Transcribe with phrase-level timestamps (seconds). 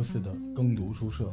[0.00, 1.30] 多次的耕读书社，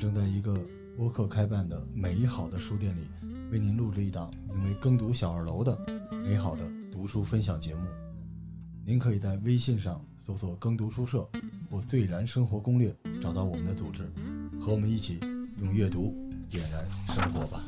[0.00, 0.58] 正在一个
[0.96, 3.06] 播客开办的美好的书店里，
[3.50, 5.78] 为您录制一档名为《耕读小二楼》的
[6.24, 7.82] 美好的读书分享节目。
[8.86, 11.28] 您可以在微信上搜索“耕读书社”
[11.70, 14.10] 或“最燃生活攻略”，找到我们的组织，
[14.58, 15.20] 和我们一起
[15.60, 16.16] 用阅读
[16.48, 17.62] 点燃生活吧。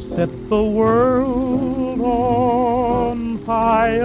[0.00, 4.04] Set the world on fire.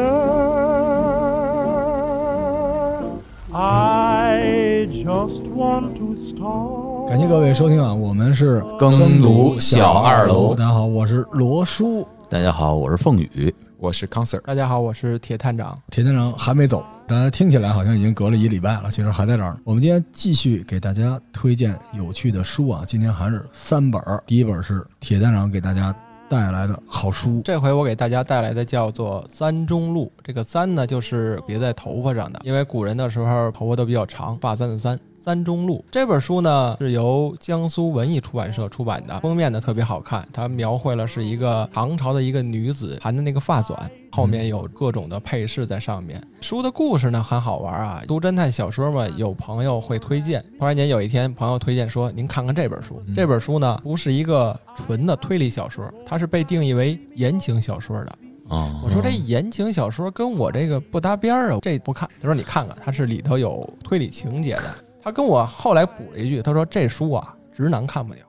[3.53, 7.09] I just want to start.
[7.09, 12.07] 感谢各位收听啊，我们是耕读小二楼大家好，我是罗叔。
[12.29, 13.53] 大家好，我是凤宇。
[13.79, 15.77] 我是康 Sir，大家好，我是铁探长。
[15.89, 19.57] 铁探长还没走，大家听起来好像已经隔了一礼拜了，其实还在这儿。
[19.63, 24.23] 我们今天继续给大家推荐有趣的书啊，今天还是三本儿。
[24.27, 25.91] 第一本是铁蛋长给大家
[26.29, 30.11] 带来的好书，这回我给大家带来的叫做《簪中录》。
[30.23, 34.99] 这个簪呢，就是别在头发上的，因为古人的时候头发都比较长，发簪的簪。
[35.19, 43.77] 簪中路这本书呢，是由江苏文艺出版社出版的，封面呢特别好看，它描绘了是一个唐朝的一个女子盘的那个发簪，
[44.11, 46.25] 后面有各种的配饰在上面。
[46.41, 50.43] 书的故事呢很好玩啊，读侦探小说嘛，有朋友会推荐。
[50.57, 58.17] 突然间有一天，朋友推荐说：“您看看这本书。”这本书呢不是一个纯的推理小说，它是被定义为言情小说的。
[58.47, 62.09] 哦，我说这言情小说跟我这个不搭边儿啊，这不看。
[62.19, 64.75] 他说你看看，它是里头有推理情节的。
[65.01, 68.19] 他跟我后来补了一句，他说这书啊，直男看不了。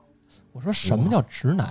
[0.51, 1.67] 我说什么叫直男？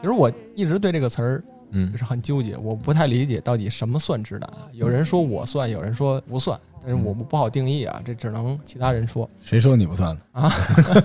[0.00, 4.68] 其实我一直对这个词儿，嗯是很纠结，我不太理解到底什么算直男啊。
[4.72, 10.52] 有人说我算，有人说不算，但是我不好定义啊，这只能其他人说谁说你不算的啊？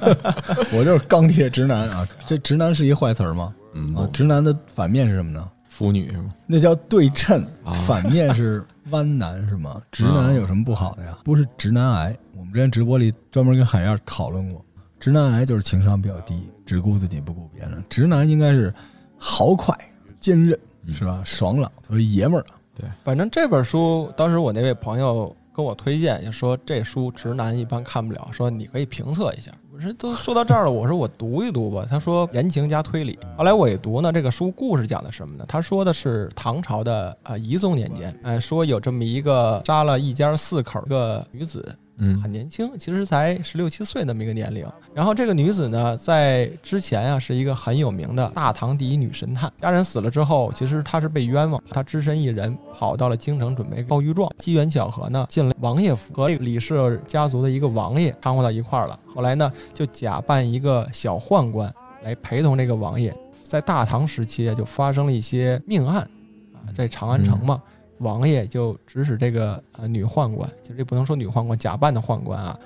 [0.73, 2.07] 我就是钢铁直男啊！
[2.25, 3.53] 这直男是一坏词儿吗？
[3.73, 5.49] 嗯啊，直男的反面是什么呢？
[5.69, 6.33] 腐女是吗？
[6.47, 9.79] 那叫对称，啊反面是弯男是吗？
[9.91, 11.17] 直男有什么不好的呀？
[11.23, 12.17] 不是直男癌。
[12.37, 14.63] 我们之前直播里专门跟海燕讨论过，
[14.99, 17.83] 直男癌就是情商比较低，只顾自己不顾别人。
[17.89, 18.71] 直男应该是
[19.17, 19.75] 豪快、
[20.19, 20.57] 坚韧，
[20.89, 21.21] 是吧？
[21.25, 22.45] 爽朗，特别爷们儿。
[22.75, 29.51] 对反正这本书，当时我那位朋友跟我推荐，就说这书直男一般看不了，说你可以评测一下。
[29.73, 31.87] 我说都说到这儿了，我说我读一读吧。
[31.89, 33.17] 他说言情加推理。
[33.35, 35.45] 后来我一读呢，这个书故事讲的什么呢？
[35.47, 44.65] 他说的是唐朝的啊宜宗年间，哎，说有这么一个杀了一家四口的女子，嗯很年轻，其实才十六七岁那么一个年龄。
[44.93, 49.51] 然后这个女子呢，在之前啊是一个很有名的大唐第一女神探。
[49.59, 54.31] 家人死了之后，其实她是被冤枉，她只身一人跑到了京城准备告御状。
[54.37, 58.99] 机缘巧合呢，进了王爷府，和李氏家族的一个王爷掺和到一块儿了。
[59.13, 63.15] 后来呢，就假扮一个小宦官来陪同这个王爷。
[63.41, 66.07] 在大唐时期啊，就发生了一些命案
[66.53, 67.59] 啊，在长安城嘛。
[67.99, 72.59] 王爷就指使这个呃女宦官，就这不能说女宦官，假扮的宦官啊，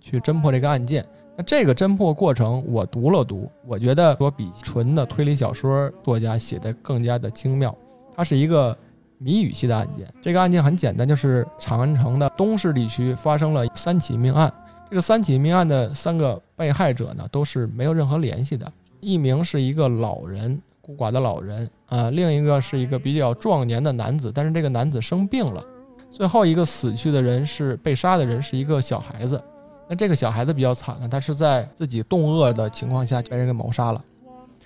[0.00, 1.04] 去侦破这个案件。
[1.36, 7.76] 那这个侦破过程我读了读，我觉得说比纯的推理小说作家写的更加的精妙。
[8.14, 8.76] 它是一个
[9.18, 14.52] 谜语系的案件，这个案件很简单，就是长安城的东市地区发生了三起命案。
[14.88, 18.72] 这个三起命案的三个被害者呢，都是没有任何联系的。
[19.00, 25.60] 一名是一个老人，孤寡的老人啊、另一个是一个比较壮年的男子，但是这个男子生病了。
[26.08, 29.42] 最后一个死去的人是被杀的人是一个小孩子，
[29.88, 34.04] 那这个小孩子比较惨呢，他是在自己冻饿的情况下被人给谋杀了。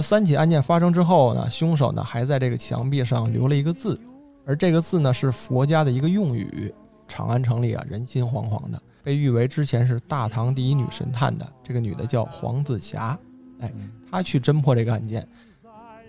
[0.01, 3.99] 三起案件发生之后呢，凶手呢还在这个墙壁上留了一个字，
[4.45, 6.75] 而这个字呢是佛家的一个用语。
[7.09, 13.19] 长安城里啊，人心惶惶的，被誉为之前是大唐第一女神探的这个女的叫黄子霞，
[13.59, 13.73] 哎，
[14.09, 15.27] 她去侦破这个案件。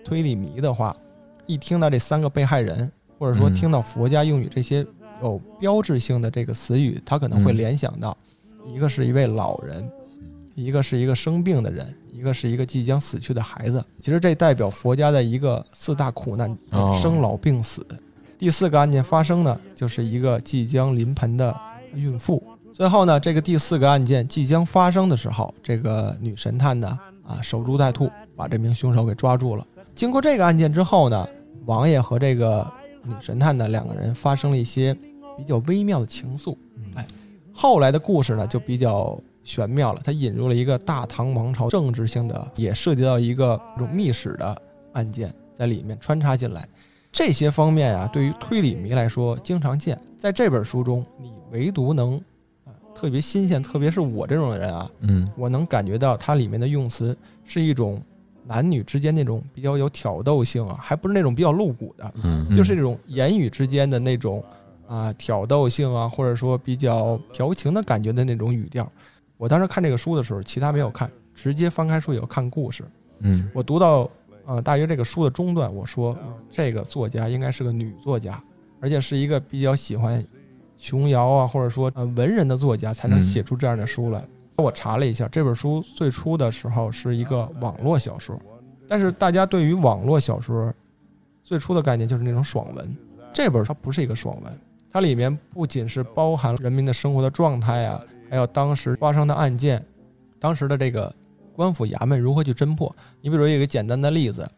[0.04, 0.94] 推理迷的话，
[1.46, 4.86] 一听到这三个被害人，或者说嗯听到佛家用语这些
[5.22, 8.16] 有标志性的这个词语，他可能会嗯联想到，
[8.66, 9.90] 一个是一位老人，
[10.54, 13.84] 一个是一个生病的人，一个是一个即将死去的孩子。
[14.00, 17.84] 其实这代表佛家的一个四大苦难：哦生老病死。
[18.38, 21.56] 第四个案件发生呢，就是一个即将临盆的
[21.94, 22.42] 孕妇。
[22.72, 29.64] 最后呢，这个第四个案件即将发生的时候，这个女神探呢，啊，守株待兔，把这名凶手给抓住了。
[29.94, 31.28] 经过这个案件之后呢，
[31.66, 32.68] 王爷和这个
[33.04, 34.94] 女神探呢两个人发生了一些
[35.36, 36.56] 比较微妙的情愫。
[36.94, 37.06] 哎，
[37.52, 44.62] 后来的故事呢就比较玄妙了，它引入了一个大唐王朝政治性的，也涉及到一个这种密史的
[44.92, 46.66] 案件在里面穿插进来。
[47.10, 50.00] 这些方面啊，对于推理迷来说经常见。
[50.16, 52.20] 在这本书中，你唯独能
[52.64, 58.00] 呃特别新鲜，特别是我这种人啊，嗯我能感觉到它里面的用词是一种
[58.44, 64.44] 男女之间那种比较有挑逗性啊，还不是那种比较露骨的，嗯，就是这种言语之间的那种
[64.86, 68.90] 啊挑逗性啊，或者说比较调情的感觉的那种语调。
[69.36, 72.84] 我当时看这个书的时候，其他没有看，直接翻开书以后看故事。
[73.20, 74.10] 嗯我读到
[74.44, 78.42] 呃大约这个书的中段，我说、嗯这个作家应该是个女作家，
[78.80, 80.24] 而且是一个比较喜欢
[80.76, 84.24] 琼瑶啊，或者说呃文人的作家才能嗯写出这样的书来。
[84.62, 88.38] 我查了一下，这本书最初的时候是一个网络小说，
[88.88, 90.72] 但是大家对于网络小说
[91.42, 92.96] 最初的概念就是那种爽文，
[93.32, 94.58] 这本它不是一个爽文，
[94.90, 98.00] 它里面不仅是包含人民的生活的状态啊，
[98.30, 99.84] 还有当时发生的案件，
[100.38, 101.12] 当时的这个
[101.54, 102.94] 官府衙门如何去侦破。
[103.20, 104.48] 你比如有一个简单的例子，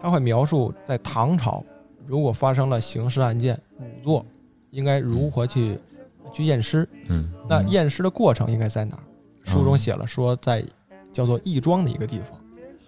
[0.00, 1.64] 他会描述在唐朝
[2.06, 4.24] 如果发生了刑事案件仵作，
[4.70, 5.78] 应该如何去
[6.32, 6.88] 去验尸。
[7.08, 9.02] 嗯那验尸的过程应该在哪儿？
[9.48, 10.62] 书中写了说，在
[11.10, 12.38] 叫做义庄的一个地方。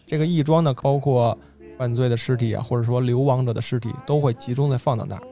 [0.06, 1.36] 这个义庄呢，包括
[1.78, 5.22] 犯罪的尸体啊，或者说流亡者的尸体，都会集中的放到那儿。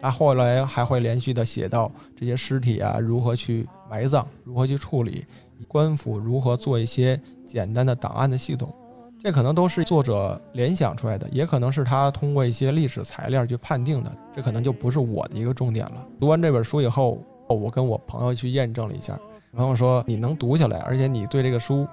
[0.00, 5.26] 他后来还会连续的写到这些尸体啊如何去埋葬，如何去处理，
[5.68, 8.74] 官府如何做一些简单的档案的系统。
[9.22, 14.10] 这可能都是作者联想出来的，也可能是他通过一些历史材料去判定的。
[14.34, 16.06] 这可能就不是我的一个重点了。
[16.18, 19.18] 读完这本书以后，我跟我朋友去验证了一下，
[19.56, 21.86] 朋友说你能读下来，而且你对这个书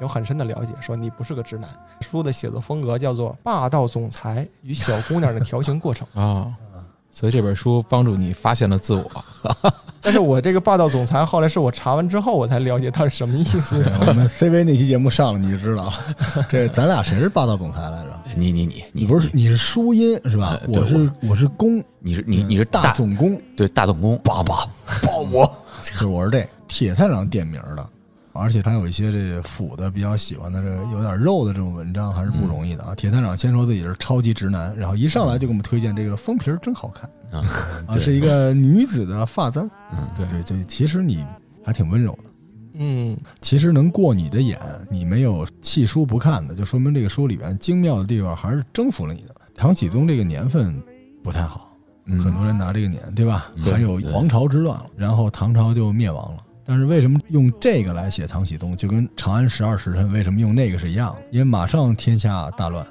[0.00, 1.68] 有很深的了解，说你不是个直男。
[2.02, 6.06] 书的写作风格叫做霸道总裁与小姑娘的调情过程。
[6.14, 6.52] 啊，
[7.10, 9.10] 所以这本书帮助你发现了自我。
[10.00, 13.82] 但是我这个霸道总裁后来是我查完之后我才了解他是什么意思。
[13.82, 15.92] 对 我们 CV 那期节目上了你就知道了，
[16.48, 18.20] 这咱俩谁是霸道总裁来着？
[18.36, 20.56] 你你你你不是你是淑音是吧？
[20.62, 24.64] 呃我是我是公，你是你你是大总工，对大总工，爸爸
[25.02, 25.44] 抱我，
[25.82, 27.86] 就是我是这铁探长点名的，
[28.32, 32.94] 而且他有一些这个腐的比较喜欢的这个有点肉的这种文章还是不容易的啊。
[32.94, 37.42] 铁探长先说自己是超级直男，然后一上来就给我们推荐这个封皮儿真好看啊
[37.88, 41.26] 啊，是一个女子的发簪，嗯对对，这其实你
[41.64, 42.30] 还挺温柔的。
[42.74, 44.58] 嗯，其实能过你的眼，
[44.88, 49.34] 你没有弃书不看的，就说明这个书里边精妙的地方还是征服了你的。
[49.54, 50.80] 唐僖宗这个年份
[51.22, 51.76] 不太好，
[52.06, 53.50] 嗯很多人拿这个年，对吧？
[53.62, 56.42] 对还有王朝之乱，然后唐朝就灭亡了。
[56.70, 61.22] 但是为什么用这个来写唐僖宗，就跟长安十二时辰为什么用那个是一样的？
[61.32, 62.86] 因为马上天下大乱，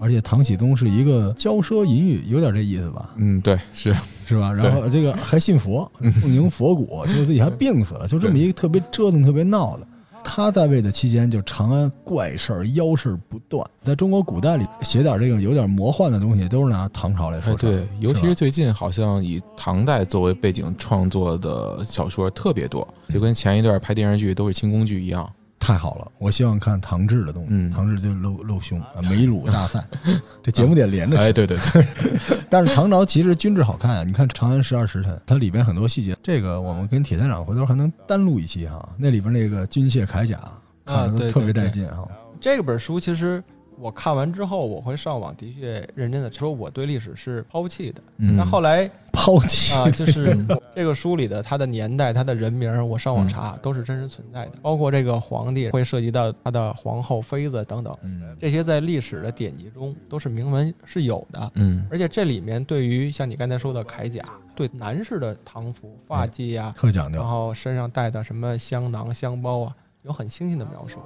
[0.00, 3.10] 而且唐僖宗是一个骄奢淫欲，有点这意思吧？
[3.16, 3.92] 嗯对是
[4.24, 4.52] 是吧？
[4.52, 5.90] 然后这个还信佛，
[6.22, 9.86] 奉迎佛骨，结果自己还病死了，就这么一个特别折腾、特别闹的。
[10.24, 13.64] 他在位的期间，就长安怪事儿、妖事儿不断。
[13.82, 17.66] 在中国古代里写点这个有点魔幻的东西，都是拿唐朝来说哎事。
[17.66, 25.30] 对，尤其是最近好像以唐代作为背景创作的小说特别多，就跟前一段拍电视剧都是清宫剧一样。
[25.64, 27.48] 太好了，我希望看唐制的东西。
[27.50, 29.82] 嗯唐制就是露露胸啊，美乳大赛，
[30.42, 31.18] 这节目得连着。
[31.18, 31.84] 哎，对对对，
[32.50, 38.86] 但是唐朝其实军制好看啊，你看《长安十二时辰》，它里边很多细节，这个我们跟铁探长回头还能单录一期哈。
[38.98, 40.38] 那里边那个军械铠甲
[40.84, 42.06] 看着都特别带劲哈。
[42.40, 43.42] 这本书其实
[43.78, 48.00] 我看完之后，我会上网的确认真的说我对历史是抛弃的。
[48.18, 50.36] 嗯那后来抛弃啊，就是
[50.74, 61.50] 这个书里的他的年代、他的人名，我上网查都是真实存在的，包括这个皇帝会涉及到他的皇后、妃子等等，嗯这些在历史的典籍中都是明文是有的。
[61.54, 67.28] 嗯而且这里面对于像你刚才说的铠甲，对男士的唐服、发髻呀、特讲究然。
[67.28, 70.98] 后身上带的什么香囊、香包啊，有很清晰的描述。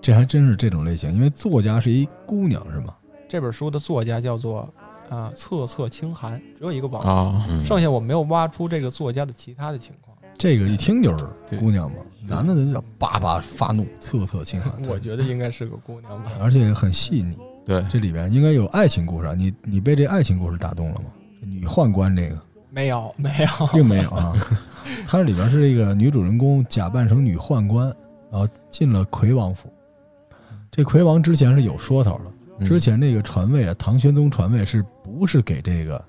[0.00, 2.94] 这还真是这种类型，因为作家是一姑娘是吗？
[3.28, 4.68] 这本书的作家叫做
[5.10, 10.16] 啊策策清寒，只有一个网名，啊，嗯剩下我没有挖出这个作家的其他的情况。
[10.36, 11.26] 这个一听就是
[11.58, 16.30] 姑娘嘛，男的就叫爸爸发怒，侧侧清寒， 我觉得应该是个姑娘吧。
[16.40, 17.36] 而且很细腻。
[17.66, 21.06] 对，这里边应该有爱情故事啊，你你被这爱情故事打动了吗？
[21.42, 22.38] 女宦官这个
[22.70, 23.66] 没有，没有。
[23.72, 24.32] 并没有啊，
[25.06, 27.86] 它这里边是这个女主人公假扮成女宦官，
[28.30, 29.68] 然后进了魁王府。
[30.78, 36.00] 这魁王之前是有说头的，嗯之前这个传位啊，唐玄宗传位是不是给这个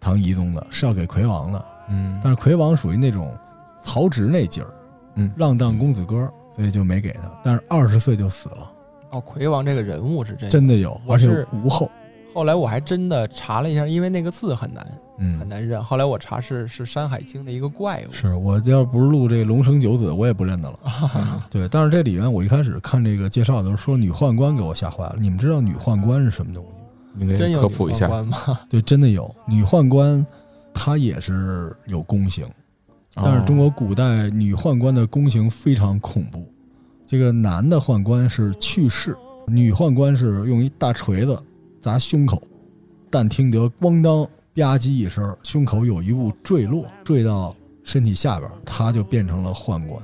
[0.00, 0.66] 唐懿宗的？
[0.70, 1.62] 是要给魁王的。
[1.90, 3.36] 嗯但是魁王属于那种
[3.78, 4.70] 曹植那劲儿，
[5.16, 7.30] 嗯浪荡公子哥，所以就没给他。
[7.44, 8.72] 但是二十岁就死了，
[9.10, 10.50] 哦，魁王这个人物是这样。
[10.50, 11.90] 真的有，而且是无后。
[12.36, 15.82] 后来我还真的查了一下，因为那个字很难嗯很嗯，难认。
[15.82, 18.12] 后来我查是是《山海经》的一个怪物。
[18.12, 20.78] 是我要不是录这个龙生九子，我也不认得了。
[21.48, 25.16] 对，但是这里面我一开始看这个介绍的时候说女宦官，给我吓坏了。
[25.18, 26.76] 你们知道女宦官是什么东西吗？
[27.20, 28.14] 应该真有科普一下女宦。
[28.14, 28.60] 官吗？
[28.68, 30.26] 对，真的有女宦官，
[30.74, 32.46] 她也是有宫刑，
[33.14, 36.46] 但是中国古代女宦官的宫刑非常恐怖，
[37.06, 39.16] 这个男的宦官是去世，
[39.46, 41.42] 女宦官是用一大锤子
[41.86, 42.42] 砸胸口，
[43.08, 44.24] 但听得咣当
[44.56, 50.02] 吧唧一声，胸口有一物坠落，坠到身体下边，他就变成了宦官。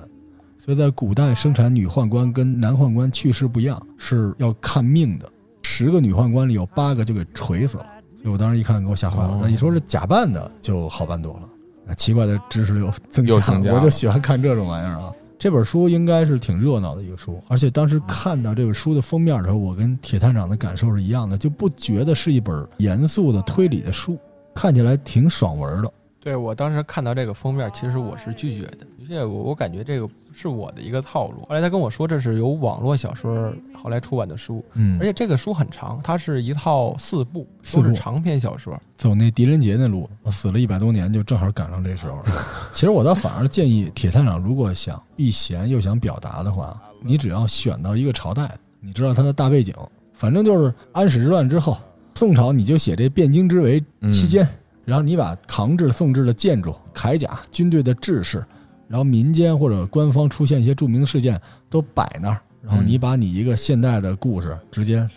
[0.61, 5.29] 所以在古代生产女宦官跟男宦官去世不一样，是要看命的。
[5.63, 9.41] 十个女宦官里有八个就给锤死了，所以我当时一看给我吓坏了哦。
[9.43, 11.49] 但你说是假扮的就好办多了。
[11.89, 15.13] 啊，奇怪的知识又增加了，又增加了我就喜欢看这种玩意儿啊。
[15.43, 24.17] 这本书应该是挺热闹的一个书，而且当时看到这本书的封面的时候，我跟铁探长的感受是一样的，就不觉得是一本严肃的推理的书，
[24.55, 25.93] 看起来挺爽文的。
[26.23, 31.45] 对我当时看到这个封面，其实我是拒绝的，而且我我感觉这个不是我的一个套路。
[31.49, 38.81] 后来他跟我说这是由网络小说后来出版的书，嗯而且这个书很长，它是一套四部，四部都是长篇小说。
[38.97, 42.23] 走那狄仁杰那路，我死了一百多年，就正好赶上这时候。
[42.73, 49.75] 其实我倒反而建议铁探长，如果想避嫌又想表达的话，你只要选到一个朝代，你知道它的大背景，
[50.13, 51.77] 反正就是安史之乱之后，
[52.15, 54.47] 宋朝你就写这汴京之围期间，
[54.85, 58.45] 然后你把唐制、宋制的建筑、铠甲、军队的制式，
[58.89, 65.09] 然后民间或者官方出现一些著名的事件都摆那儿，然后你把你一个现代的故事直接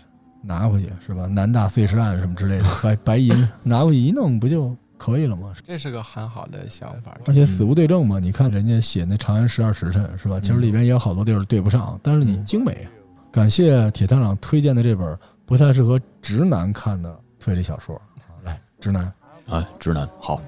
[0.42, 1.26] 拿回去，是吧？
[1.26, 5.52] 南大碎尸案什么之类的， 白白银拿过去一弄，不就可以了吗？
[5.64, 7.16] 这是个很好的想法。
[7.26, 10.38] 而且死无对证嘛，你看人家写那《长安十二时辰》是吧？
[10.38, 12.90] 其实里边也有好多地儿对不上，但是你精美啊。
[13.32, 18.00] 感谢铁探长推荐的这本不太适合直男看的推理小说。
[18.44, 19.12] 来，直男，
[19.48, 20.40] 啊，直男好，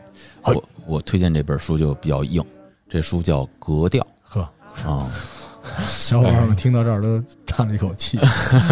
[0.42, 2.42] 我我推荐这本书就比较硬，
[2.88, 4.48] 这书叫《格调呵，》
[4.88, 5.06] 啊，
[5.86, 8.18] 小伙伴们听到这儿都叹了一口气，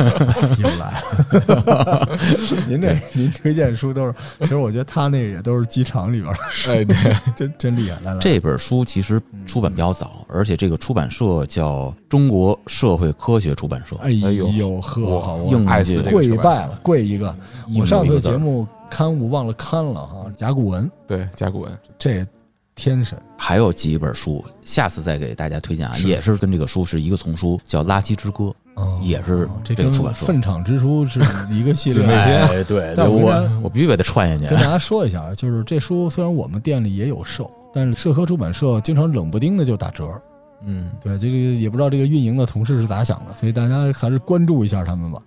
[0.59, 2.09] 又来了。
[2.67, 6.97] 您这您推荐书都是，其实我觉得他那个也都是机场里边的书，哎，对，
[7.37, 8.01] 真真厉害。
[8.01, 13.95] 来来，这本书其实出版比较早，而且这个出版社叫中国社会科学出版社。
[13.97, 17.35] 哎哎呦呦呵，我好我硬爱死这个跪拜了，跪一个。
[17.69, 22.27] 硬我上次节目刊物忘了刊了哈，甲骨文对甲骨文，这
[22.75, 30.27] 天神还有几本书，下次再给大家推荐啊，是也是跟这个书是一个丛书，叫《垃圾之歌》，哦也是这个出版社。
[30.27, 32.05] 粪场之书是一个系列。
[32.49, 34.59] 对， 对，但我对我我必须给它串下去跟。
[34.59, 40.09] 大家说一下， 就是这书虽然我们店里也有售，但是社科出版社经常冷不丁的就打折。
[40.63, 45.21] 嗯，对，这个也不知道这个运营的同事是咋想的，所以大家还是关注一下他们吧。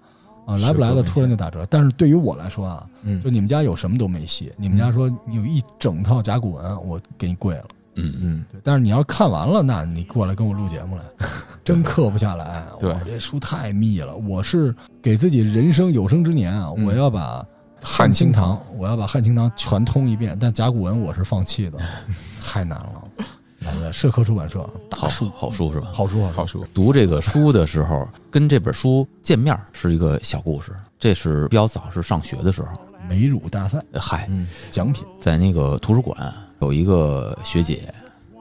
[0.50, 7.65] 啊，来不来的突然就打折，但是对于我来说啊，嗯就你们家有什么都没戏，你们家说你有一整套甲骨文，我给你跪了。
[7.96, 11.03] 嗯，嗯，对，但是你要看完了，那你过来跟我录节目来，
[11.65, 12.63] 真刻不下来。
[12.79, 14.15] 对哇这书太密了。
[14.15, 17.46] 我是给自己人生有生之年啊，嗯我要把
[17.82, 21.77] 汉清堂，我要把汉清堂全通一遍，但甲骨文我是放弃的，
[22.44, 23.03] 太难了。
[23.91, 25.88] 社科出版社大好书，好书是吧？
[25.91, 30.71] 好书，好书，读这个书的时候，跟这本书见面是一个小故事。
[30.99, 32.69] 这是比较早，是上学的时候。
[33.07, 37.91] 美乳大赛呃嗨，嗯，奖品在那个图书馆有一个学姐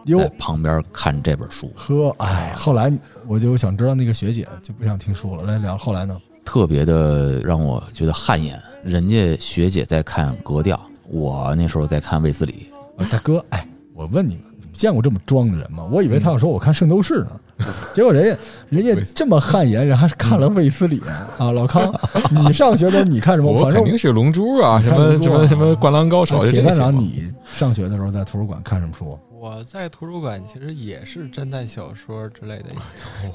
[0.05, 2.93] 哟在旁边看这本书，呵，哎，后来
[3.27, 5.45] 我就想知道那个学姐，就不想听书了。
[5.45, 6.21] 来聊后来呢？
[6.45, 8.61] 特别的让我觉得汗颜。
[8.85, 12.71] 人家学姐在看格调，我那时候在看卫斯理。
[12.97, 14.48] 啊，大哥，哎，我问你们，你们
[14.79, 15.85] 见过这么装的人吗？
[15.91, 17.31] 我以为他要说我看《圣斗士》呢，
[17.93, 21.03] 结果人家人家这么汗颜，人还是看了卫斯理
[21.39, 21.51] 啊。
[21.51, 21.93] 老康，
[22.31, 23.51] 你上学的时候你看什么？
[23.51, 27.01] 我反正肯定是龙珠啊，什么什么什么灌篮高手，就铁探长，这些嘛。
[27.03, 29.19] 你上学的时候在图书馆看什么书？
[29.41, 33.33] 我在图书馆其实也是侦探小说之类的一些。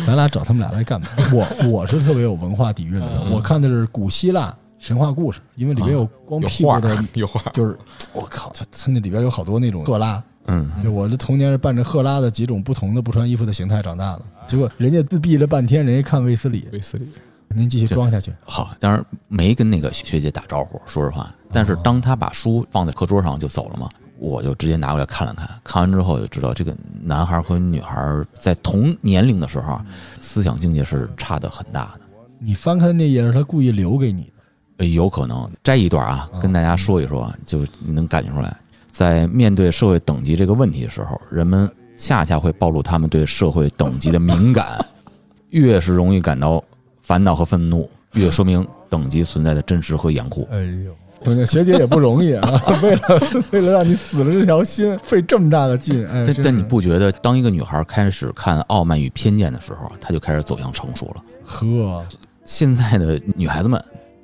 [0.06, 1.08] 咱俩找他们俩来干嘛？
[1.32, 7.76] 我我是特别有文化底蕴的人，嗯我看的是古希腊神话故事，因为里面有光屁股的，有画，就是
[8.12, 17.08] 我靠，他他那里边有好多那种赫拉，嗯，就我的童年是伴着赫拉的几种不同的不穿衣服的形态长大的，结果人家自闭了半天，人家看卫斯理，卫斯理，
[17.48, 18.32] 您继续装下去。
[18.44, 21.32] 好，当然没跟那个学姐打招呼，说实话。
[21.52, 23.88] 但是当他把书放在课桌上就走了嘛，
[24.18, 25.48] 我就直接拿过来看了看。
[25.64, 29.86] 看完之后就知道，这个男孩和女孩在同年龄的时候啊，
[30.20, 32.00] 思想境界是差的很大的。
[32.38, 34.30] 你翻开那页是他故意留给你的，
[34.78, 38.54] 呃有可能摘一段啊，嗯跟大家说一说，就你能感觉出来，
[38.96, 44.82] 在面对社会等级这个问题的时候，人们恰恰会暴露他们对社会等级的敏感，
[45.50, 46.64] 越是容易感到
[47.02, 50.48] 烦恼和愤怒，越说明等级存在的真实和严酷。
[50.50, 52.50] 哎呦，对，学姐也不容易啊，
[52.82, 61.22] 为了为了让你死了这条心，费这么大的劲，哎，但但你不觉得，当一个女孩开始看《傲慢与偏见》的时候，她就开始走向成熟了？
[61.44, 62.02] 呵，
[62.46, 63.78] 现在的女孩子们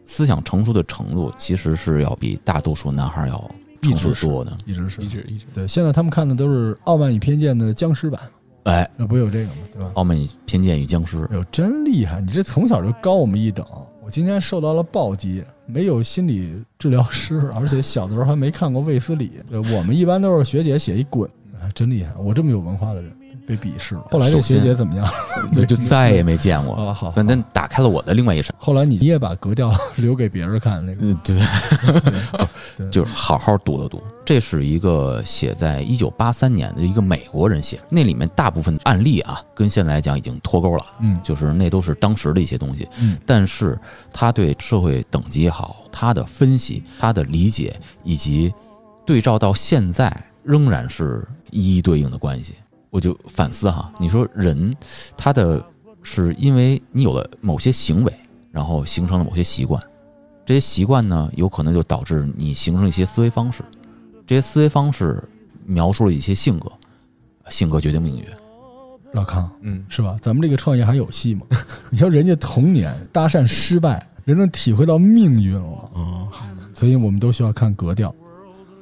[0.06, 3.50] 思想成熟的程度，其实是要比大多数男孩要
[3.90, 4.56] 重直是数多的。
[4.64, 5.66] 一直是一直一直对。
[5.68, 8.20] 现在他们看的都是《傲慢与偏见》的僵尸版，
[8.64, 9.52] 哎，那不有这个吗？
[9.74, 9.90] 对吧？
[9.94, 12.20] 傲慢与偏见与僵尸，哎呦，真厉害！
[12.20, 13.66] 你这从小就高我们一等。
[14.04, 19.32] 我今天受到了暴击，没有心理治疗师，而且小的时候还没看过卫斯理。
[19.48, 22.12] 对，我们一般都是学姐写一滚，啊真厉害！
[22.16, 23.12] 我这么有文化的人
[23.46, 24.04] 被鄙视了。
[24.10, 25.08] 后来这学姐怎么样？
[25.54, 26.74] 就 就再也没见过。
[26.88, 27.12] 啊，好。
[27.14, 31.38] 但但打开了我的另外一扇，后来你也把格调 留给别人看，那个嗯，对，
[32.76, 34.02] 对就是好好读了读。
[34.24, 42.88] 这是一个写在一九八三年的一个美国人写，那里面大部分案例啊，跟现在来讲已经脱钩了，嗯就是那都是当时的一些东西。
[42.98, 43.78] 嗯，但是
[44.12, 48.54] 他对社会等级也好，他的分析、他的理解，以及
[49.04, 52.54] 对照到现在，仍然是一一对应的关系。
[52.92, 54.76] 我就反思哈，你说人
[55.16, 55.64] 他的
[56.02, 58.12] 是因为你有了某些行为，
[58.50, 59.82] 然后形成了某些习惯，
[60.44, 63.64] 这些习惯呢，有可能就导致你形成一些思维方式，
[64.26, 65.26] 这些思维方式
[65.64, 66.70] 描述了一些性格，
[67.48, 68.26] 性格决定命运。
[69.14, 70.18] 老康嗯，是吧？
[70.20, 71.46] 咱们这个创业还有戏吗？
[71.88, 76.28] 你瞧人家童年搭讪失败，人能体会到命运了，嗯，
[76.74, 78.14] 所以我们都需要看格调。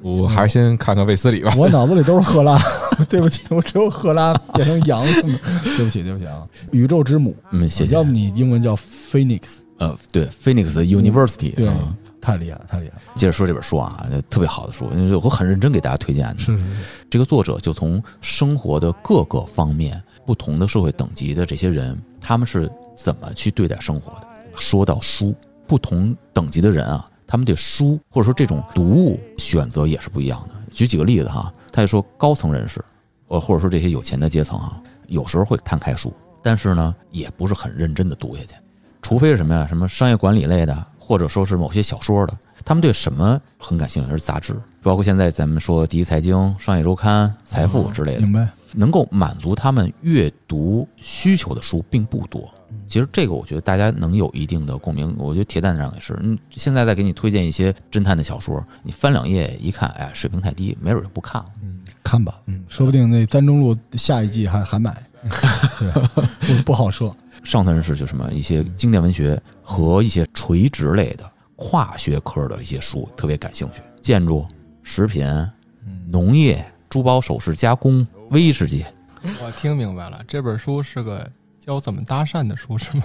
[0.03, 1.53] 我还是先看看卫斯理吧。
[1.57, 2.59] 我脑子里都是赫拉，
[3.09, 5.39] 对不起，我只有赫拉变成羊什么？
[5.77, 6.47] 对不起，对不起啊！
[6.73, 8.03] 宇宙之母，嗯，谢谢要。
[8.03, 9.41] 不你英文叫 Phoenix，
[9.79, 13.03] 呃，对，Phoenix University，对啊，太厉害了，太厉害了！
[13.15, 14.89] 接着说这本书啊，特别好的书，
[15.23, 16.39] 我很认真给大家推荐的。
[16.39, 16.65] 是是是，
[17.09, 24.27] 这个作者就从生活的各个方面、不同的社会等级的这些人，他们是怎么去对待生活的。
[24.57, 25.35] 说到书，
[25.67, 30.55] 不同等级的人啊，他们对书或者说这种读物选择也是不一样的。
[30.73, 32.85] 举几个例子哈，他就说高层人士，
[33.29, 38.57] 呃，或者说这些有钱的阶层啊，有时候会看开书，但是呢，也不是很认真的读下去，
[39.01, 44.11] 除非是什么呀，什么商业管理类的，或者说是某些小说的，他们对什么很感兴趣？
[44.11, 48.49] 是杂志，包括现在咱们说第一财经、商业周刊、财富之类的，明白？
[48.73, 52.53] 能够满足他们阅读需求的书并不多。
[52.87, 55.15] 其实这个我觉得大家能有一定的共鸣。
[55.19, 61.49] 我觉得铁蛋上也是，嗯，现在再给你推荐一些侦探的小说，你翻两页一看，哎，水平太低，没准就不看了。
[61.63, 64.97] 嗯看吧，嗯，说不定那三中路下一季还还买，
[65.79, 67.15] 对，不不好说。
[67.45, 74.45] 上层人士就什么一些经典文学和一些垂直类的跨学科的一些书特别感兴趣，建筑、
[74.83, 75.25] 食品、
[76.09, 78.85] 农业、珠宝首饰加工、威士忌，
[79.23, 81.31] 我听明白了，这本书是个
[81.61, 83.05] 教怎么搭讪的书，是吗？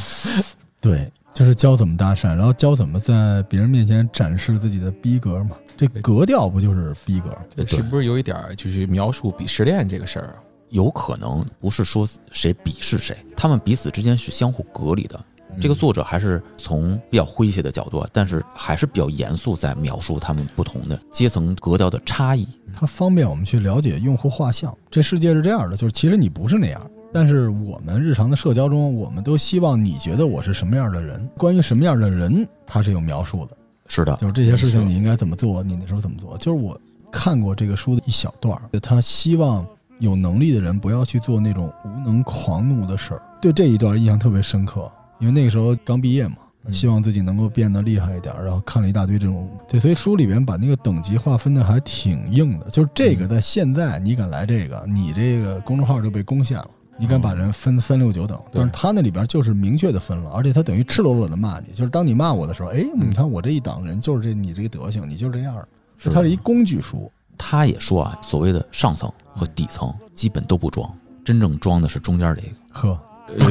[0.80, 5.54] 对，就是教怎么搭讪，然后教怎么在别人面前展示自己的逼格嘛。
[5.76, 7.36] 这格调不就是逼格？
[7.54, 10.36] 对是不是有一点儿就是描述鄙视链这个事儿啊？
[10.70, 15.22] 有可能不是说谁鄙视谁，他们彼此之间是相互隔离的。
[15.60, 22.48] 这个作者还是从比较诙谐的角度，但是还是比较严肃，在描述他们不同的阶层格调的差异。
[22.74, 24.74] 它方便我们去了解用户画像。
[24.90, 31.28] 这世界是这样的，就是其实你不是那样，但是我们日常的社交中，我们都希望你觉得我是什么样的人。
[31.36, 36.36] 关于什么样的人，他是有描述的，是的，就是这些事情你应该怎么做，你那时候怎么做。
[36.38, 36.78] 就是我
[37.10, 39.66] 看过这个书的一小段儿，他希望
[39.98, 43.22] 有能力的人不要去做那种无能狂怒的事儿。
[43.40, 46.36] 对这一段印象特别深刻，因为那个时候刚毕业嘛。
[46.72, 52.68] 希望自己能够变得厉害一点，然后看了一大堆这种对，所以书里边把那个等级划分的还挺硬的。
[52.70, 56.68] 就是这个在现在你敢来这个，你这个公众号就被攻陷了。
[56.98, 65.56] 你敢把人分三六九等，但是他那里边就是明确的分了，而且他等于赤裸裸的骂你，就是当你骂我的时候，哎，你看我这一档人就是这你这个德行，你就是这样，
[65.98, 67.10] 是他是一工具书。
[67.38, 70.90] 他也说啊，所谓的上层和底层基本都不装，
[71.22, 72.48] 真正装的是中间这个。
[72.72, 72.98] 呵，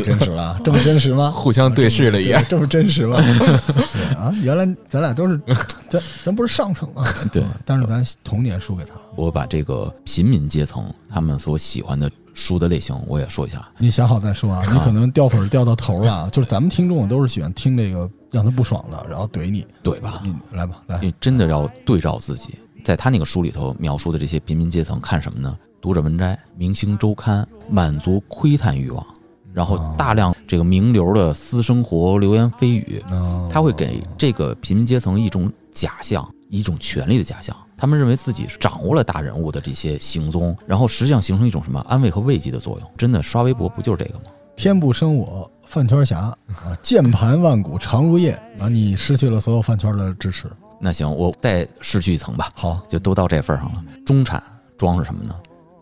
[0.04, 1.30] 真实了，这么真实吗？
[1.36, 3.22] 互相对视了一眼，这么真实吗？
[3.86, 5.40] 是啊，原来咱俩都是，
[5.88, 7.04] 咱咱不是上层吗？
[7.32, 8.94] 对，但是咱童年输给他。
[9.16, 13.68] 我把这个平民阶层他们所喜欢的书的类型我也说一下。
[13.80, 16.30] 你想好再说啊，你可能掉粉掉到头了。
[16.30, 20.22] 就是咱们听众都是喜欢听这个让他不爽的，然后怼你，怼吧？
[20.24, 25.58] 你来吧，来，你真的要对照自己，在他那个书里头描述的这些平民阶层看什么呢？
[25.82, 29.06] 读者文摘、明星周刊，满足窥探欲望，
[29.54, 37.56] 然后大量这个名流的私生活、流言蜚语，嗯他会给这个平民阶层一种假象，一种权力的假象。
[37.78, 42.92] 他们认为自己是掌握了大人物的这些行踪，然后实际上形成一种什么安慰和慰藉的作用。
[42.98, 44.26] 真的，刷微博不就是这个吗？
[44.56, 46.38] 天不生我，饭圈侠啊，
[46.82, 50.50] 键盘万古长如夜啊，你失去了所有饭圈的支持。
[50.80, 53.84] 那行，我再失去一层吧，好，就都到这份上了。
[54.06, 54.42] 中产
[54.78, 55.36] 装是什么呢？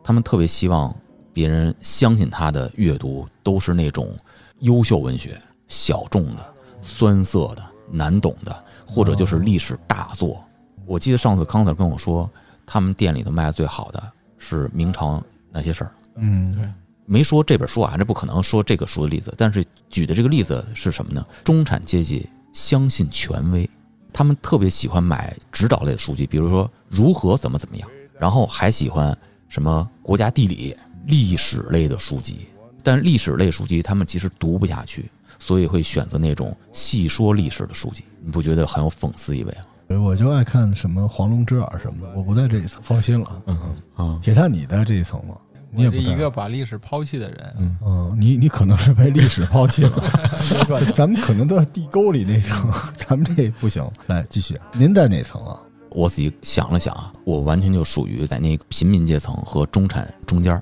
[0.04, 0.96] 他们特别希望
[1.34, 4.10] 别人相信他的阅读都是那种
[4.60, 6.46] 优秀文学、小众的、
[6.82, 8.56] 酸涩的、难懂的，
[8.88, 10.44] 或者就是历史大作。
[10.86, 12.30] 我记得上次康 Sir 跟我说，
[12.66, 14.04] 他们店里头卖的最好的
[14.38, 16.64] 是明朝那些事儿，嗯，对
[17.06, 21.26] 没说这本书啊，这不可能说这个书的例子，但是举的这个例子是什么呢？
[21.44, 23.70] 中产阶级相信权威，
[24.14, 29.18] 他们特别喜欢买指导类的书籍，比如说如何怎么怎么样，然后还喜欢
[29.50, 32.48] 什么国家地理、历史类的书籍。
[32.82, 38.04] 但历史类书籍他们其实读不下去，所以会选择那种细说历史的书籍。
[38.22, 39.66] 你不觉得很有讽刺意味吗？
[39.98, 43.42] 我就爱看什么黄龙之耳什么的，我不在这一层，放心了。
[43.48, 43.58] 嗯
[43.96, 45.36] 啊，铁蛋，你在这一层吗？
[45.76, 50.04] 你也不在一个把历史抛弃的人，嗯嗯，你你可能是被历史抛弃了，
[50.94, 53.84] 咱们可能都在地沟里那层， 咱们这不行。
[54.06, 55.60] 来继续，您在哪层啊？
[55.90, 60.62] 我自己想了想啊，我完全就属于在那个平民阶层和中产中间儿。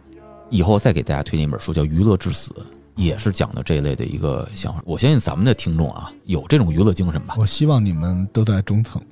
[0.50, 2.52] 以后再给大家推荐一本书，叫《娱乐至死》，
[2.95, 4.82] 也是讲的这一类的一个想法。
[4.86, 7.36] 我相信咱们的听众啊，有这种娱乐精神吧？
[7.38, 9.01] 我希望你们都在中层。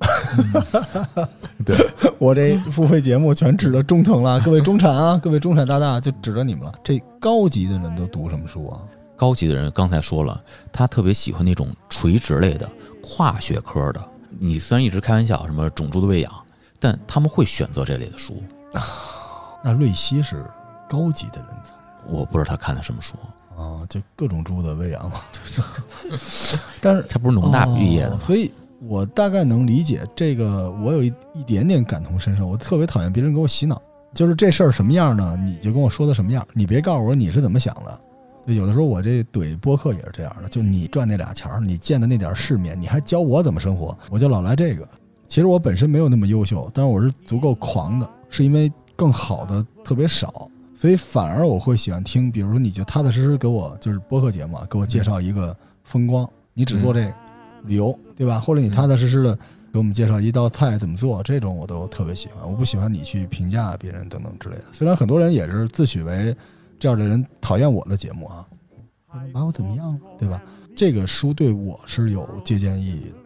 [1.65, 1.75] 对，
[2.19, 6.73] 我这付费节目全指着中层了，各位中产啊， 各位中产大大就指着你们了。
[6.83, 8.81] 这高级的人都读什么书啊？
[9.15, 10.39] 高级的人刚才说了，
[10.71, 12.69] 他特别喜欢那种垂直类的、
[13.01, 14.01] 跨学科的。
[14.39, 16.31] 你虽然一直开玩笑什么种猪的喂养，
[16.79, 18.41] 但他们会选择这类的书。
[19.61, 20.45] 那瑞希是
[20.87, 21.73] 高级的人才
[22.07, 23.13] 我不知道他看的什么书，
[23.59, 25.17] 啊，就各种猪的喂养嘛。
[26.79, 28.49] 但是他不是农大毕业的所以
[28.81, 32.47] 我大概能理解这个，我有一一点点感同身受。
[32.47, 33.81] 我特别讨厌别人给我洗脑，
[34.13, 35.37] 就是这事儿什么样呢？
[35.43, 37.99] 你就跟我说的什么样，你别告诉我你是怎么想的。
[38.47, 44.87] 就有的时候我这怼播客也是这样的，就你赚那俩钱儿，你见的那点世面，你还教我怎么生活，我就老来这个。
[45.27, 57.13] 其实我本身没有那么优秀，但是我是足够狂的，是因为更好的特别少，所以反而我会喜欢听，比如说你就踏踏实实给我就是播客节目啊，给我介绍一个风光，你只做这个
[57.65, 58.39] 旅游，对吧？
[58.39, 59.37] 或者你踏踏实实的
[59.73, 62.49] 给我们介绍一道菜怎么做，这种我都特别喜欢。
[62.49, 64.63] 我不喜欢你去评价别人等等之类的。
[64.71, 66.33] 虽然很多人也是自诩为
[66.79, 68.47] 这样的人讨厌我的节目啊，
[69.11, 70.41] 不能把我怎么样，对吧？
[70.77, 73.17] 这个书对我是有借鉴意义的。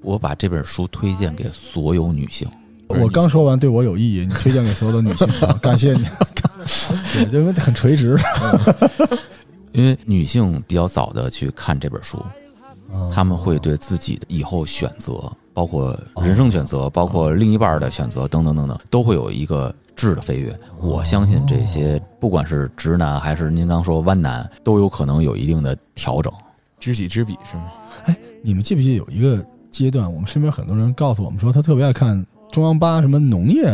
[0.00, 2.48] 我把这本书推荐给所有女性。
[2.90, 6.04] 我刚说完对我有意义，你推荐给所有的女性啊， 感谢你。
[7.30, 8.18] 对，因为很垂直。
[9.72, 12.16] 因为女性比较早的去看这本书，
[12.92, 20.52] 哦她们会对自己的以后选择，包括人生选择，包括另一半的选择等等等等，都会有一个质的飞跃。
[20.80, 26.32] 我相信这些，不管是直男还是您刚说弯男，都有可能有一定的调整。
[26.80, 27.64] 知己知彼是吗？
[28.06, 33.72] 哎你们记不记得有一个阶段，我们身边很多人告诉我们说，他特别爱看中央八什么农业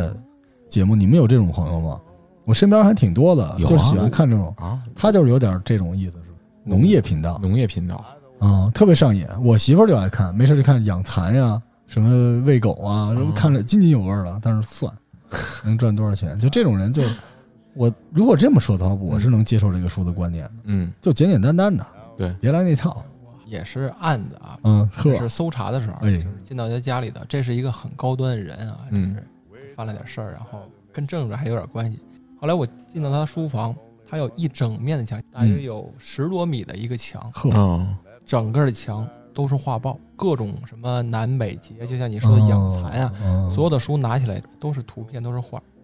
[0.68, 0.94] 节目。
[0.94, 2.00] 你们有这种朋友吗？
[2.44, 8.04] 我身边还挺多的，啊就是喜欢看这种，啊，他就是有点这种意思，是吧农业频道，农业频道，
[8.40, 9.26] 嗯，特别上瘾。
[9.42, 14.38] 我媳妇儿就爱看，没事就看养蚕呀，什么喂狗啊，什么看着津津有味儿的。
[14.40, 14.92] 但是算
[15.64, 17.02] 能赚多少钱，就这种人就，
[17.74, 21.84] 我如果这么说的话，我是能接受这个书的观念的，嗯，就简简单单的，
[22.16, 23.02] 对，别来那套。
[23.46, 24.58] 也是案子啊。
[24.64, 26.12] 嗯，是搜查的时候，哎。
[26.12, 29.14] 就是进到他家里的，这是一个很高端的人啊，嗯。
[29.14, 29.26] 就是
[29.74, 31.98] 犯了点事儿，然后跟政治还有点关系。
[32.40, 33.74] 后来我进到他书房，
[34.08, 37.32] 他有一整面的墙，大约有十多米的一个墙，
[38.24, 45.75] 整个的墙都是画报，各种什么南北节，就像你说的养蚕啊，嗯所有的书拿起来都是图片，都是画，啊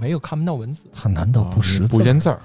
[0.00, 0.84] 没有看不到文字。
[0.92, 2.38] 他难道不识字不认字儿？